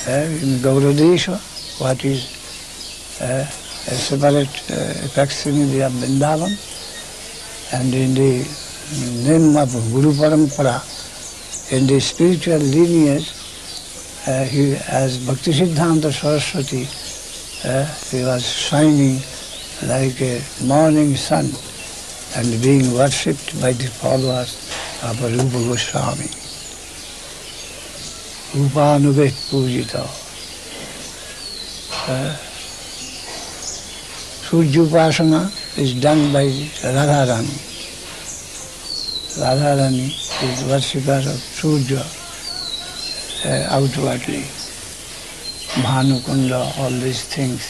[0.08, 1.40] uh, in Gauradesha,
[1.82, 6.54] what is uh, a separate uh, facsimile of Vrindavan,
[7.74, 10.82] and in the name of Guru Parampara,
[11.72, 13.34] in the spiritual lineage,
[14.28, 16.86] uh, he, as Bhakti Siddhanta Saraswati,
[17.68, 19.20] uh, he was shining
[19.90, 21.50] like a morning sun
[22.36, 24.54] and being worshipped by the followers
[25.04, 26.30] of Rupa Goswami.
[28.54, 30.06] Rupanuga Pujita.
[32.08, 32.36] Uh,
[34.46, 37.75] Surya is done by Radharani.
[39.38, 40.08] Radharani
[40.44, 42.00] is worshipper of Surya
[43.44, 44.44] uh, outwardly.
[45.84, 47.62] Bhanukunda, all these things.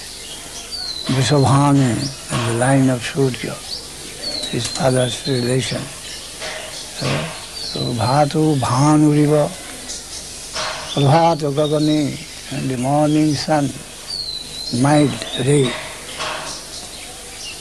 [1.08, 1.98] Vishabhanu
[2.32, 3.54] and the line of Surya,
[4.52, 5.82] his father's relation.
[7.02, 9.50] Uh, so Bhatu Bhanuriva,
[10.94, 12.14] Prabhata Gagani,
[12.54, 13.68] and the morning sun,
[14.84, 15.10] mild
[15.48, 15.72] ray.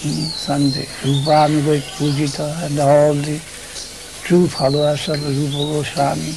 [0.04, 3.40] Sunday, Rupa Rupanuga Pujita and all the
[4.24, 6.32] true followers of Rupa Goswami.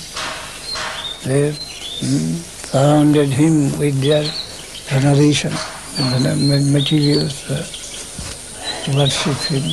[1.24, 1.56] They
[2.04, 2.36] mm,
[2.68, 4.24] surrounded him with their
[4.92, 5.54] veneration
[5.98, 7.64] and materials uh,
[8.84, 9.64] to worship him.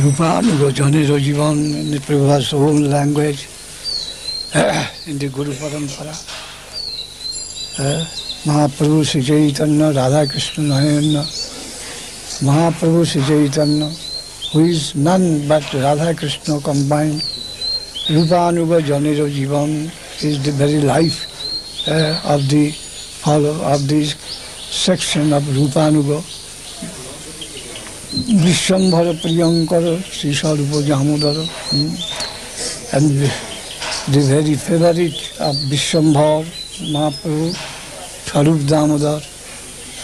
[0.00, 3.46] Rupanuga Janiro Jivan in the Prabhupada's own language,
[5.06, 6.14] in the Guru Parampara.
[7.78, 8.04] Uh,
[8.48, 11.22] Mahaprabhu Sri Chaitanya, Radha Krishna Nayana,
[12.42, 13.90] Mahaprabhu Sri Chaitanya,
[14.54, 17.20] who is none but Radha Krishna combined.
[18.08, 19.90] Rupanuga Janiro Jivan
[20.22, 21.18] is the very life
[21.88, 24.14] uh, of the follow of this
[24.86, 26.22] section of Rupanuga.
[28.44, 29.84] Bishwambhar প্রিয়ঙ্কর
[30.16, 31.36] Shri Swarup Damodar
[32.94, 33.10] and
[34.12, 36.44] the, very favorite of Vishwambhar
[36.92, 37.46] Mahaprabhu,
[38.26, 39.20] Swarup Damodar,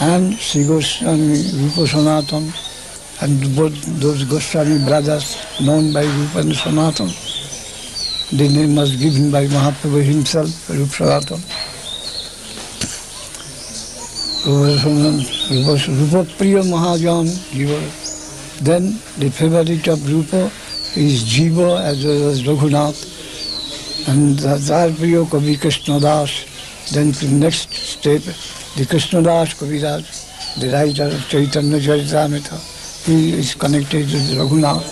[0.01, 2.45] and Sri Goswami Rupa Sanatan,
[3.23, 7.09] and both those Goswami brothers known by Rupa and Sanatan.
[8.33, 11.41] The name was given by Mahaprabhu himself, Rupa Sanatan.
[14.47, 17.81] Rupa Priya Mahajan, Jiva.
[18.65, 20.51] Then the favorite of Rupa
[20.97, 23.01] is Jiva as well as Raghunath.
[24.09, 26.91] And Dar Priya Kavi Krishna Das.
[26.95, 28.23] Then the next step,
[28.77, 32.80] the Krishna Das Kaviraj, the writer of Chaitanya Charitamrita.
[33.09, 34.87] Is connected with Raghunath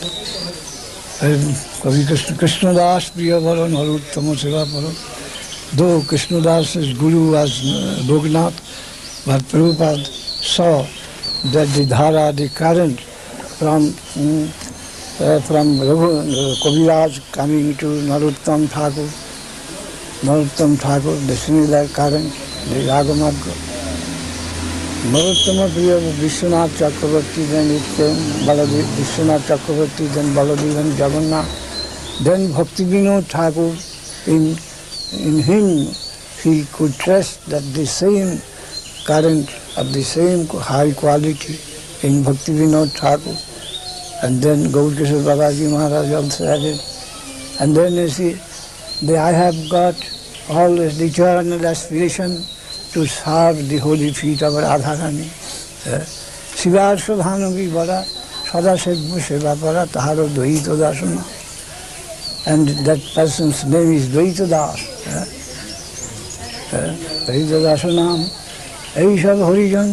[1.82, 4.94] Kavi Krishna, Krishnadas प्रिय वरण हर उत्तम सेवा वरण
[5.76, 7.52] दो, Krishnadas is गुरु आज
[8.10, 8.54] रघुनाथ
[9.28, 9.98] भर प्रभुपाद
[10.56, 12.98] सारा the कारण the
[13.58, 13.86] current
[15.90, 16.10] Raghu,
[16.64, 19.08] Kaviraj coming to Narottam Thakur
[20.24, 22.22] Narottam Thakur दिशनी that कारण
[22.68, 23.36] दि राघुनाथ
[24.98, 28.14] नरोत्तम प्रिय विश्वनाथ चक्रवर्ती धन इतन
[28.46, 33.76] बलदेव विश्वनाथ चक्रवर्ती धन बलदेव धन जगन्नाथ। धन Bhakti Vinod Thakur,
[34.28, 34.42] in
[35.20, 35.68] in him
[36.40, 38.34] he को trust that the same
[39.06, 39.46] current
[39.78, 41.58] of the same high quality
[42.06, 43.36] in Bhakti Vinod Thakur
[44.24, 46.44] and then Gaurkishore Baba ji Maharaj also
[47.62, 48.06] and then
[49.06, 50.06] they I have got
[50.58, 52.38] all this determination aspiration
[52.92, 55.28] to serve the holy feet of Radharani.
[57.76, 57.98] বলা
[58.50, 61.22] সদা সেব্য সেবা করা তাহারও দ্বৈত দাসনা
[62.52, 64.80] and that person's name is Dvaita Das.
[67.26, 68.20] Dvaita Dasanam.
[69.04, 69.88] এইসব Harijan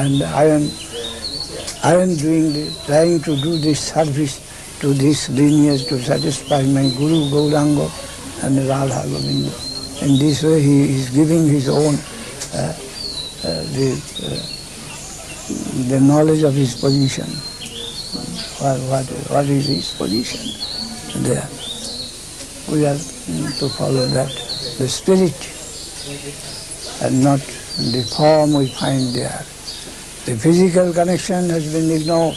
[0.00, 0.64] and I am
[1.90, 4.34] I am doing the, trying to do this service
[4.80, 7.86] to this lineage to satisfy my Guru Gauranga
[8.44, 9.67] and Radha Govinda.
[10.02, 11.94] In this way he is giving his own
[12.54, 12.72] uh,
[13.44, 17.26] uh, the, uh, the knowledge of his position.
[18.62, 20.46] What, what, what is his position
[21.22, 21.48] there?
[22.70, 24.30] We are to follow that,
[24.78, 25.34] the spirit
[27.02, 29.44] and not the form we find there.
[30.26, 32.36] The physical connection has been ignored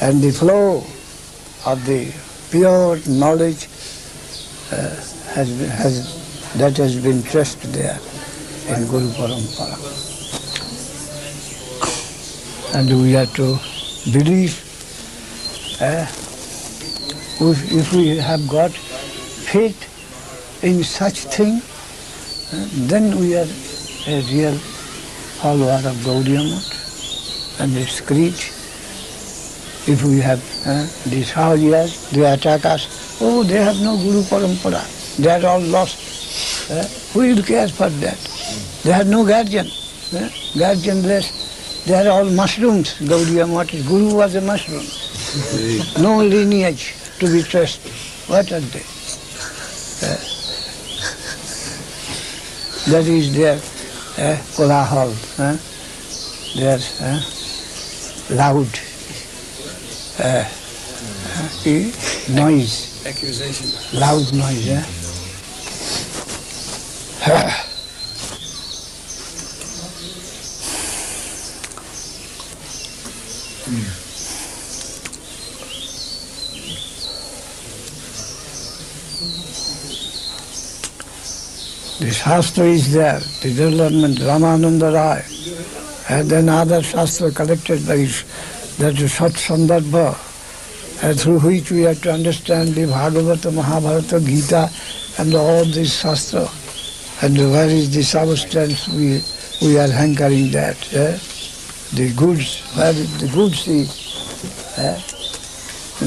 [0.00, 0.84] and the flow
[1.66, 2.12] of the
[2.50, 3.68] pure knowledge
[4.72, 4.94] uh,
[5.34, 7.98] has, has that has been traced there
[8.68, 9.76] in Guru Parampara.
[12.74, 13.58] And we have to
[14.12, 14.56] believe
[15.80, 16.06] uh,
[17.40, 19.84] if, if we have got faith
[20.64, 21.62] in such thing,
[22.88, 23.46] then we are
[24.06, 24.58] a real
[25.38, 28.34] follower of Gaudiya and its creed.
[29.86, 34.82] If we have uh, these Sahajas, they attack us, oh, they have no Guru Parampara,
[35.18, 36.70] they are all lost.
[36.70, 38.18] Uh, who will care for that?
[38.84, 41.84] They have no guardian, uh, guardianless.
[41.86, 43.72] They are all mushrooms, Gaudiya Math.
[43.88, 44.84] Guru was a mushroom.
[46.02, 47.92] no lineage to be trusted.
[48.28, 48.84] What are they?
[50.00, 50.16] Uh,
[52.90, 55.56] that is their uh, kolahal, uh,
[56.58, 57.20] their uh,
[58.34, 58.68] loud
[60.20, 60.44] uh,
[61.66, 63.98] uh, noise, Accusation.
[63.98, 64.68] loud noise.
[64.68, 64.84] Eh?
[82.00, 85.22] The Shastra is there, the development, Ramananda Rai,
[86.10, 88.04] and then other Shastra collected by
[88.76, 90.12] that Sat Sandarbha,
[91.02, 94.70] and through which we have to understand the Bhagavata, Mahabharata, Gita,
[95.18, 96.46] and all these Shastra.
[97.22, 99.22] And where is the substance we,
[99.66, 100.76] we are hankering that?
[100.92, 101.16] Eh?
[101.94, 103.88] The goods, where the goods is?
[104.76, 105.00] Eh?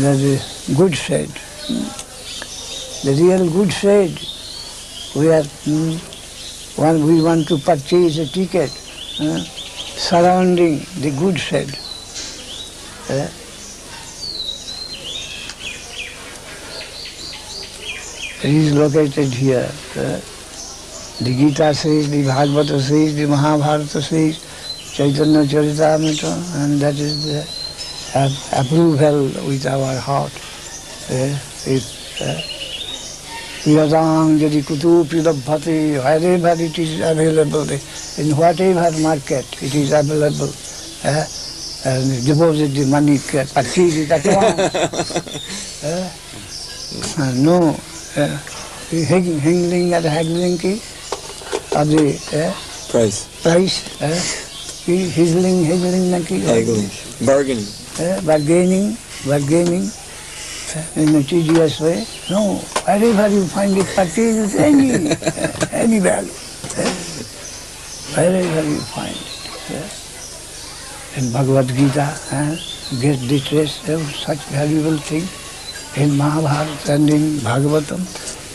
[0.02, 1.30] That is good said.
[3.06, 4.31] The real good said
[5.16, 5.96] we are hmm,
[6.82, 8.72] when we want to purchase a ticket
[9.20, 9.40] uh,
[10.08, 11.70] surrounding the good shed
[13.10, 13.30] eh?
[18.44, 19.70] It is located here.
[19.96, 20.20] eh?
[21.20, 24.40] The Gita says, the Bhagavata says, the Mahabharata says,
[24.96, 27.46] Chaitanya Charitamrita, and that is the
[28.18, 30.34] ap- approval with our heart.
[31.12, 31.38] eh?
[31.68, 32.61] If eh?
[33.66, 37.70] Yadang Jadi Kutu Pidabhati, wherever it is available,
[38.18, 40.50] in whatever market it is available,
[41.06, 41.26] eh?
[41.86, 44.74] and deposit the money, purchase it at once.
[45.86, 46.10] eh?
[47.22, 47.70] Uh, no,
[48.18, 48.38] uh,
[48.90, 50.82] hang- haggling and haggling ki,
[51.78, 52.50] of the eh,
[52.90, 53.30] Price.
[53.46, 54.18] price, eh?
[54.90, 56.90] Na ki, Haggling.
[57.22, 57.68] Bargaining.
[58.02, 59.86] eh, bargaining, bargaining
[60.76, 62.06] eh, in a tedious way.
[62.30, 66.32] No, wherever you find it, purchase any, eh, any value.
[66.78, 66.94] eh,
[68.16, 69.72] Wherever you find it.
[69.78, 71.20] eh.
[71.20, 72.56] In Bhagavad Gita, eh,
[73.02, 75.28] get the trace of such valuable thing.
[76.02, 78.00] In Mahabharata and in Bhagavatam,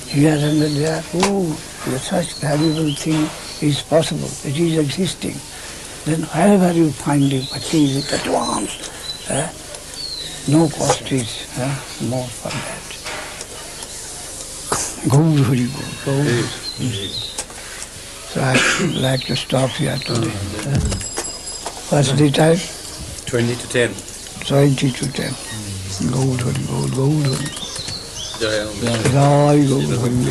[0.09, 1.53] here and there, oh,
[2.01, 3.29] such valuable thing
[3.61, 5.37] is possible, it is existing.
[6.07, 8.73] Then wherever you find it, purchase it at once.
[9.31, 9.49] eh.
[10.49, 11.75] No cost is eh,
[12.09, 12.83] more for that.
[15.09, 16.25] Gaur Hari Gaur, Gaur.
[18.31, 20.31] So I'd like to stop here today.
[20.31, 20.81] eh.
[21.91, 22.59] What's the time?
[23.27, 23.95] 20 to 10.
[24.47, 25.35] 20 to 10.
[26.13, 27.51] Gaur Hari Gaur, Gaur Hari.
[28.39, 30.27] Jai Jai Gaur Hari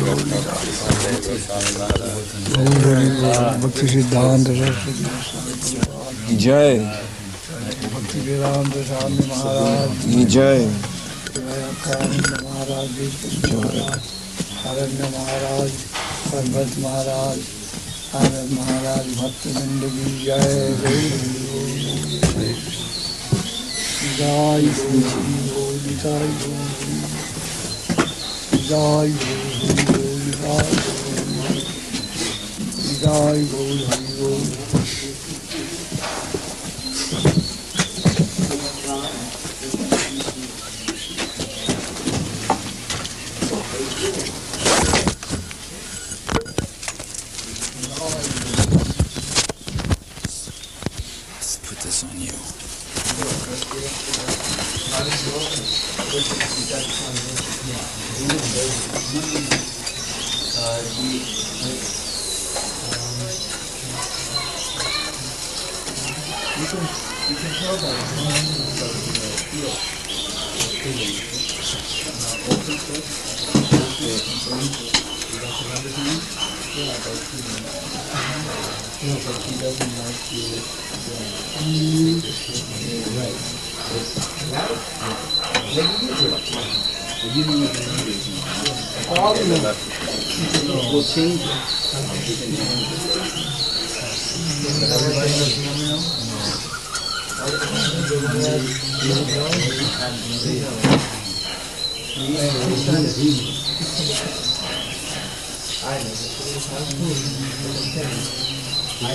[8.16, 10.04] Shri Ram Swami Maharaj
[10.34, 10.60] जय
[12.44, 12.94] महाराज
[14.60, 15.72] हरण्य महाराज
[16.28, 17.42] पर्वत महाराज
[18.12, 20.46] हरद महाराज भक्त ज़िंदगी जय
[24.12, 25.44] जय श्री जय
[26.00, 26.26] जय
[28.64, 29.12] जय
[32.96, 34.65] जय बोल हरि बोल
[108.96, 109.12] Okay,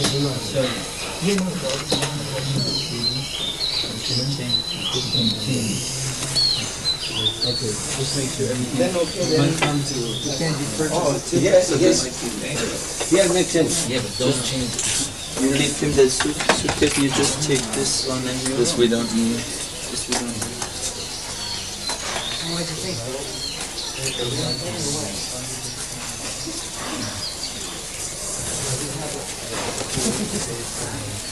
[7.98, 8.78] just make sure everything.
[8.78, 9.42] Then okay, then.
[9.42, 11.34] When comes to, you Can be purchased.
[11.34, 12.06] Oh, yes, yes.
[13.12, 13.90] Yeah, it makes sense.
[13.90, 15.10] Yeah, but those changes.
[15.42, 18.88] You give him the suit, suitcase, you just take this one and you This we
[18.88, 19.42] don't need.
[19.90, 20.46] This we don't need.
[22.54, 23.02] What do you think?
[30.04, 31.31] Eita.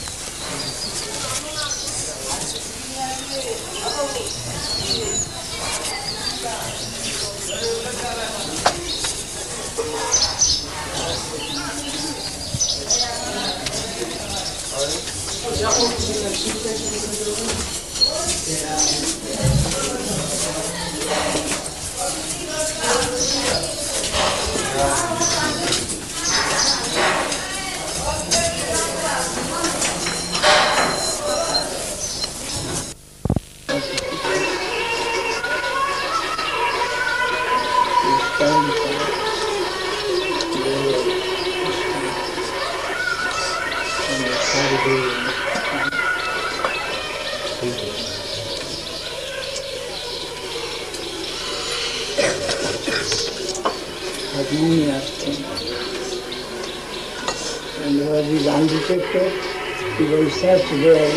[60.40, 61.12] Such well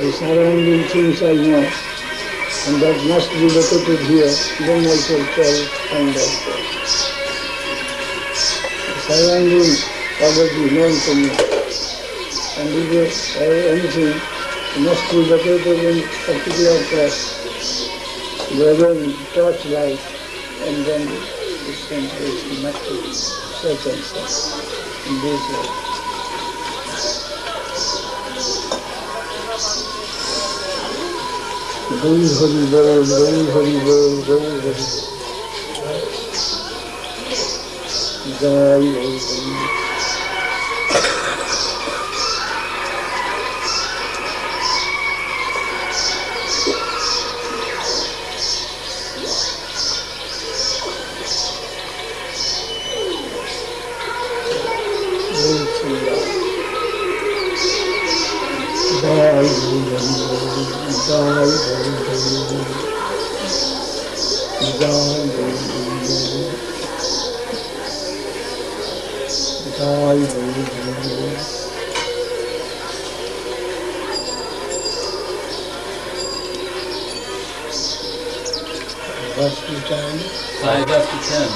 [0.00, 4.32] the surrounding things I know, and that must be located here,
[4.64, 5.56] then I shall tell
[5.92, 6.32] find out.
[8.88, 9.68] The surrounding
[10.24, 11.28] already known to me.
[12.56, 13.36] And if there is
[13.68, 14.16] anything,
[14.80, 17.20] must be located in particular place.
[18.56, 20.00] Wherein torchlight,
[20.64, 21.84] and then this
[22.64, 24.32] must be and such
[25.06, 25.87] in this way.
[32.00, 35.08] Guru Hari Bol, Guru Hari Bol, Guru Hari Bol.
[38.38, 39.47] Jai Guru Hari.
[61.08, 61.48] Hari
[64.18, 65.64] Bol.
[69.78, 71.32] Jai Guru Hari Bol.
[79.38, 80.18] What's the time?
[80.60, 81.48] Five after ten.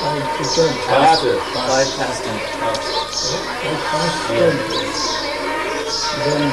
[0.00, 0.72] Five to ten.
[0.88, 1.36] After.
[1.52, 2.38] Five past ten.
[2.56, 2.80] Five
[3.90, 4.54] past ten.
[6.20, 6.52] Then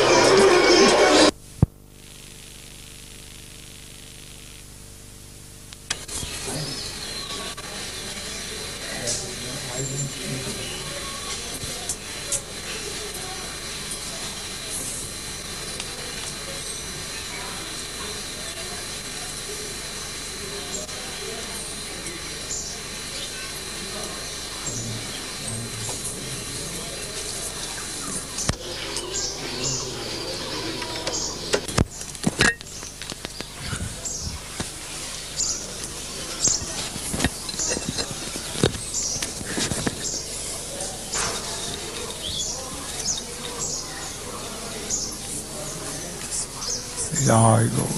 [47.27, 47.91] Gaur Hari.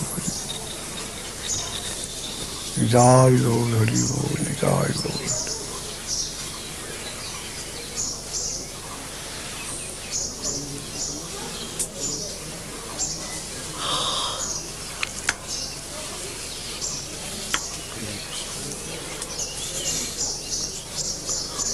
[2.89, 5.43] Jai Gaur Hari Bol, Jai Gaur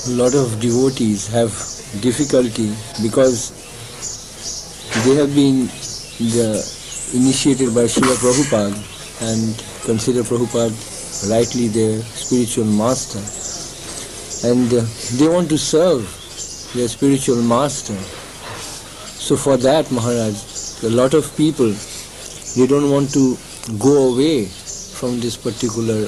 [0.09, 1.51] A lot of devotees have
[2.01, 2.73] difficulty
[3.03, 3.51] because
[5.05, 5.67] they have been
[6.19, 6.78] the,
[7.13, 8.75] initiated by Srila Prabhupada
[9.21, 10.73] and consider Prabhupada
[11.29, 13.19] rightly their spiritual master.
[14.47, 14.85] And uh,
[15.17, 16.03] they want to serve
[16.73, 17.95] their spiritual master.
[17.95, 21.73] So for that, Maharaj, a lot of people,
[22.55, 23.37] they don't want to
[23.77, 26.07] go away from this particular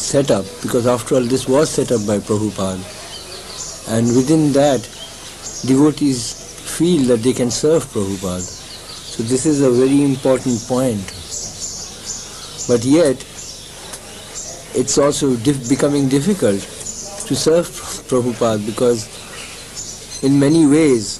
[0.00, 2.82] setup because after all this was set up by Prabhupada
[3.96, 4.80] and within that
[5.66, 6.34] devotees
[6.76, 8.59] feel that they can serve Prabhupada.
[9.20, 11.04] So this is a very important point.
[12.66, 13.20] But yet
[14.72, 16.60] it's also dif- becoming difficult
[17.28, 17.68] to serve
[18.08, 19.04] Prabhupada because
[20.24, 21.18] in many ways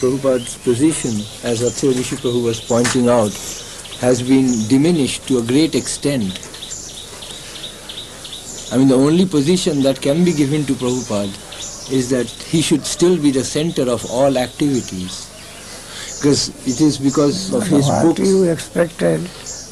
[0.00, 1.12] Prabhupada's position,
[1.48, 3.30] as Akshay Rishi was pointing out,
[4.00, 6.34] has been diminished to a great extent.
[8.72, 12.84] I mean, the only position that can be given to Prabhupada is that he should
[12.84, 15.25] still be the center of all activities.
[16.16, 18.20] Because it is because of his what books.
[18.20, 19.20] you expected,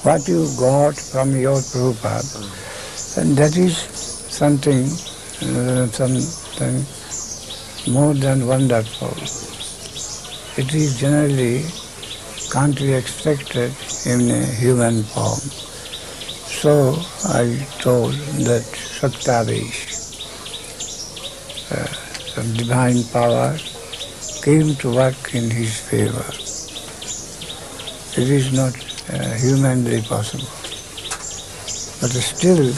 [0.05, 6.85] what you got from your Prabhupada, and that is something, uh, something
[7.93, 9.15] more than wonderful.
[10.57, 11.65] It is generally
[12.53, 13.73] can't be expected
[14.07, 15.41] in a human form.
[16.61, 16.95] So
[17.35, 18.13] I told
[18.47, 19.91] that Saktavesh,
[21.73, 21.87] uh,
[22.35, 23.57] some divine power,
[24.45, 26.27] came to work in his favor.
[28.21, 28.75] It is not
[29.09, 30.53] uh, humanly possible.
[32.01, 32.71] But still,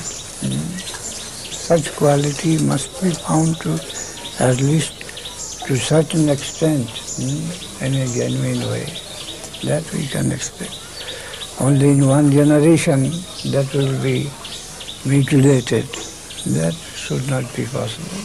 [1.68, 3.72] such quality must be found to
[4.38, 4.92] at least
[5.66, 6.88] to certain extent,
[7.18, 8.86] hmm, in a genuine way,
[9.64, 10.78] that we can expect.
[11.60, 13.10] Only in one generation
[13.50, 14.30] that will be
[15.04, 15.86] mutilated.
[16.60, 18.22] That should not be possible.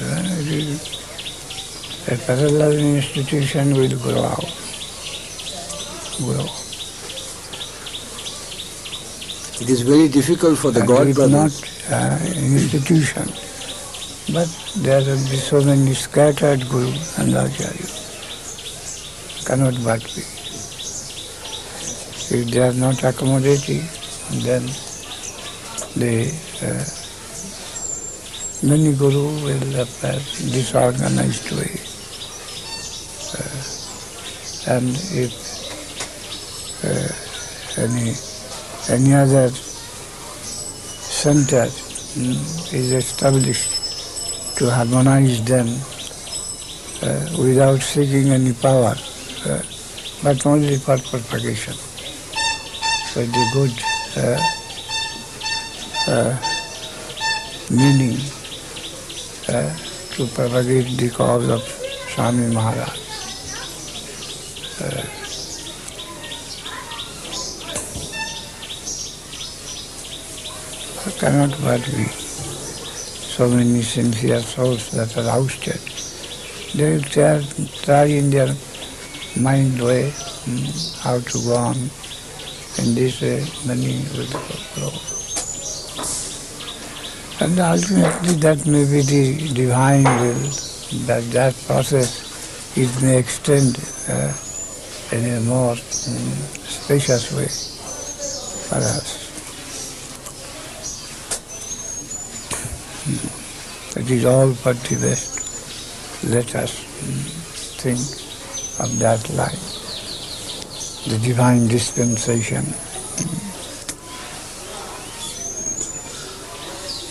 [0.00, 0.98] Uh, it is-
[2.08, 4.52] a parallel institution will grow out,
[6.18, 6.46] grow.
[9.60, 11.62] It is very difficult for the God it is brothers.
[11.88, 13.24] not uh, institution,
[14.34, 14.48] but
[14.84, 17.88] there will be so many scattered Guru and Acharya.
[19.46, 20.22] Cannot but be.
[22.30, 23.88] If they are not accommodating,
[24.44, 24.62] then
[25.96, 26.28] the
[26.62, 26.84] uh,
[28.68, 30.20] many Guru will appear
[30.52, 31.80] disorganized way.
[33.34, 33.40] Uh,
[34.68, 35.32] and if
[36.84, 37.08] uh,
[37.82, 38.12] any
[38.94, 39.48] any other
[41.18, 43.72] center mm, is established
[44.58, 45.68] to harmonize them
[47.02, 48.94] uh, without seeking any power,
[49.46, 49.62] uh,
[50.22, 51.74] but only for propagation.
[53.12, 53.74] So the good
[54.20, 54.38] uh,
[56.12, 56.36] uh,
[57.70, 58.18] meaning
[59.48, 59.74] uh,
[60.14, 61.62] to propagate the cause of
[62.14, 63.07] Swami Maharaj.
[64.80, 65.02] Uh,
[71.18, 75.80] cannot but be so many sincere souls that are ousted.
[76.76, 77.42] They try,
[77.82, 78.54] try in their
[79.36, 80.10] mind way
[80.46, 81.76] mm, how to go on.
[82.78, 84.30] In this way, many will
[84.74, 84.94] grow.
[87.40, 90.50] And ultimately that may be the divine will,
[91.06, 93.76] that that process it may extend
[94.08, 94.32] uh,
[95.12, 96.34] in a more mm,
[96.68, 97.48] spacious way
[98.68, 99.28] for us.
[103.96, 106.24] It is all but the best.
[106.24, 107.24] Let us mm,
[107.80, 107.98] think
[108.84, 109.64] of that line.
[111.08, 112.64] The divine dispensation.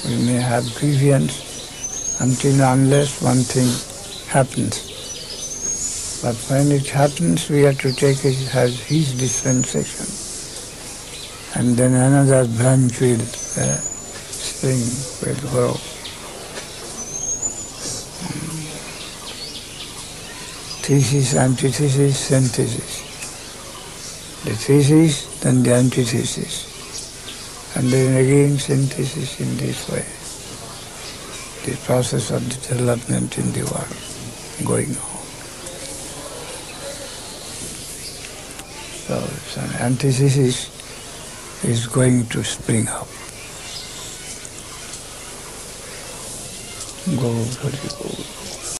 [0.05, 3.67] We may have grievance until unless one thing
[4.29, 4.86] happens.
[6.21, 10.07] But when it happens, we have to take it as his dispensation.
[11.55, 14.83] And then another branch will uh, spring,
[15.23, 15.77] will grow.
[20.87, 23.03] thesis, antithesis, synthesis.
[24.45, 27.75] The thesis, then the antithesis.
[27.75, 30.05] And then again synthesis in this way.
[31.69, 35.16] The process of development in the world going on.
[39.07, 40.67] So it's an antithesis
[41.63, 43.07] is going to spring up.
[47.15, 47.31] Go,
[47.63, 48.46] Hari, go.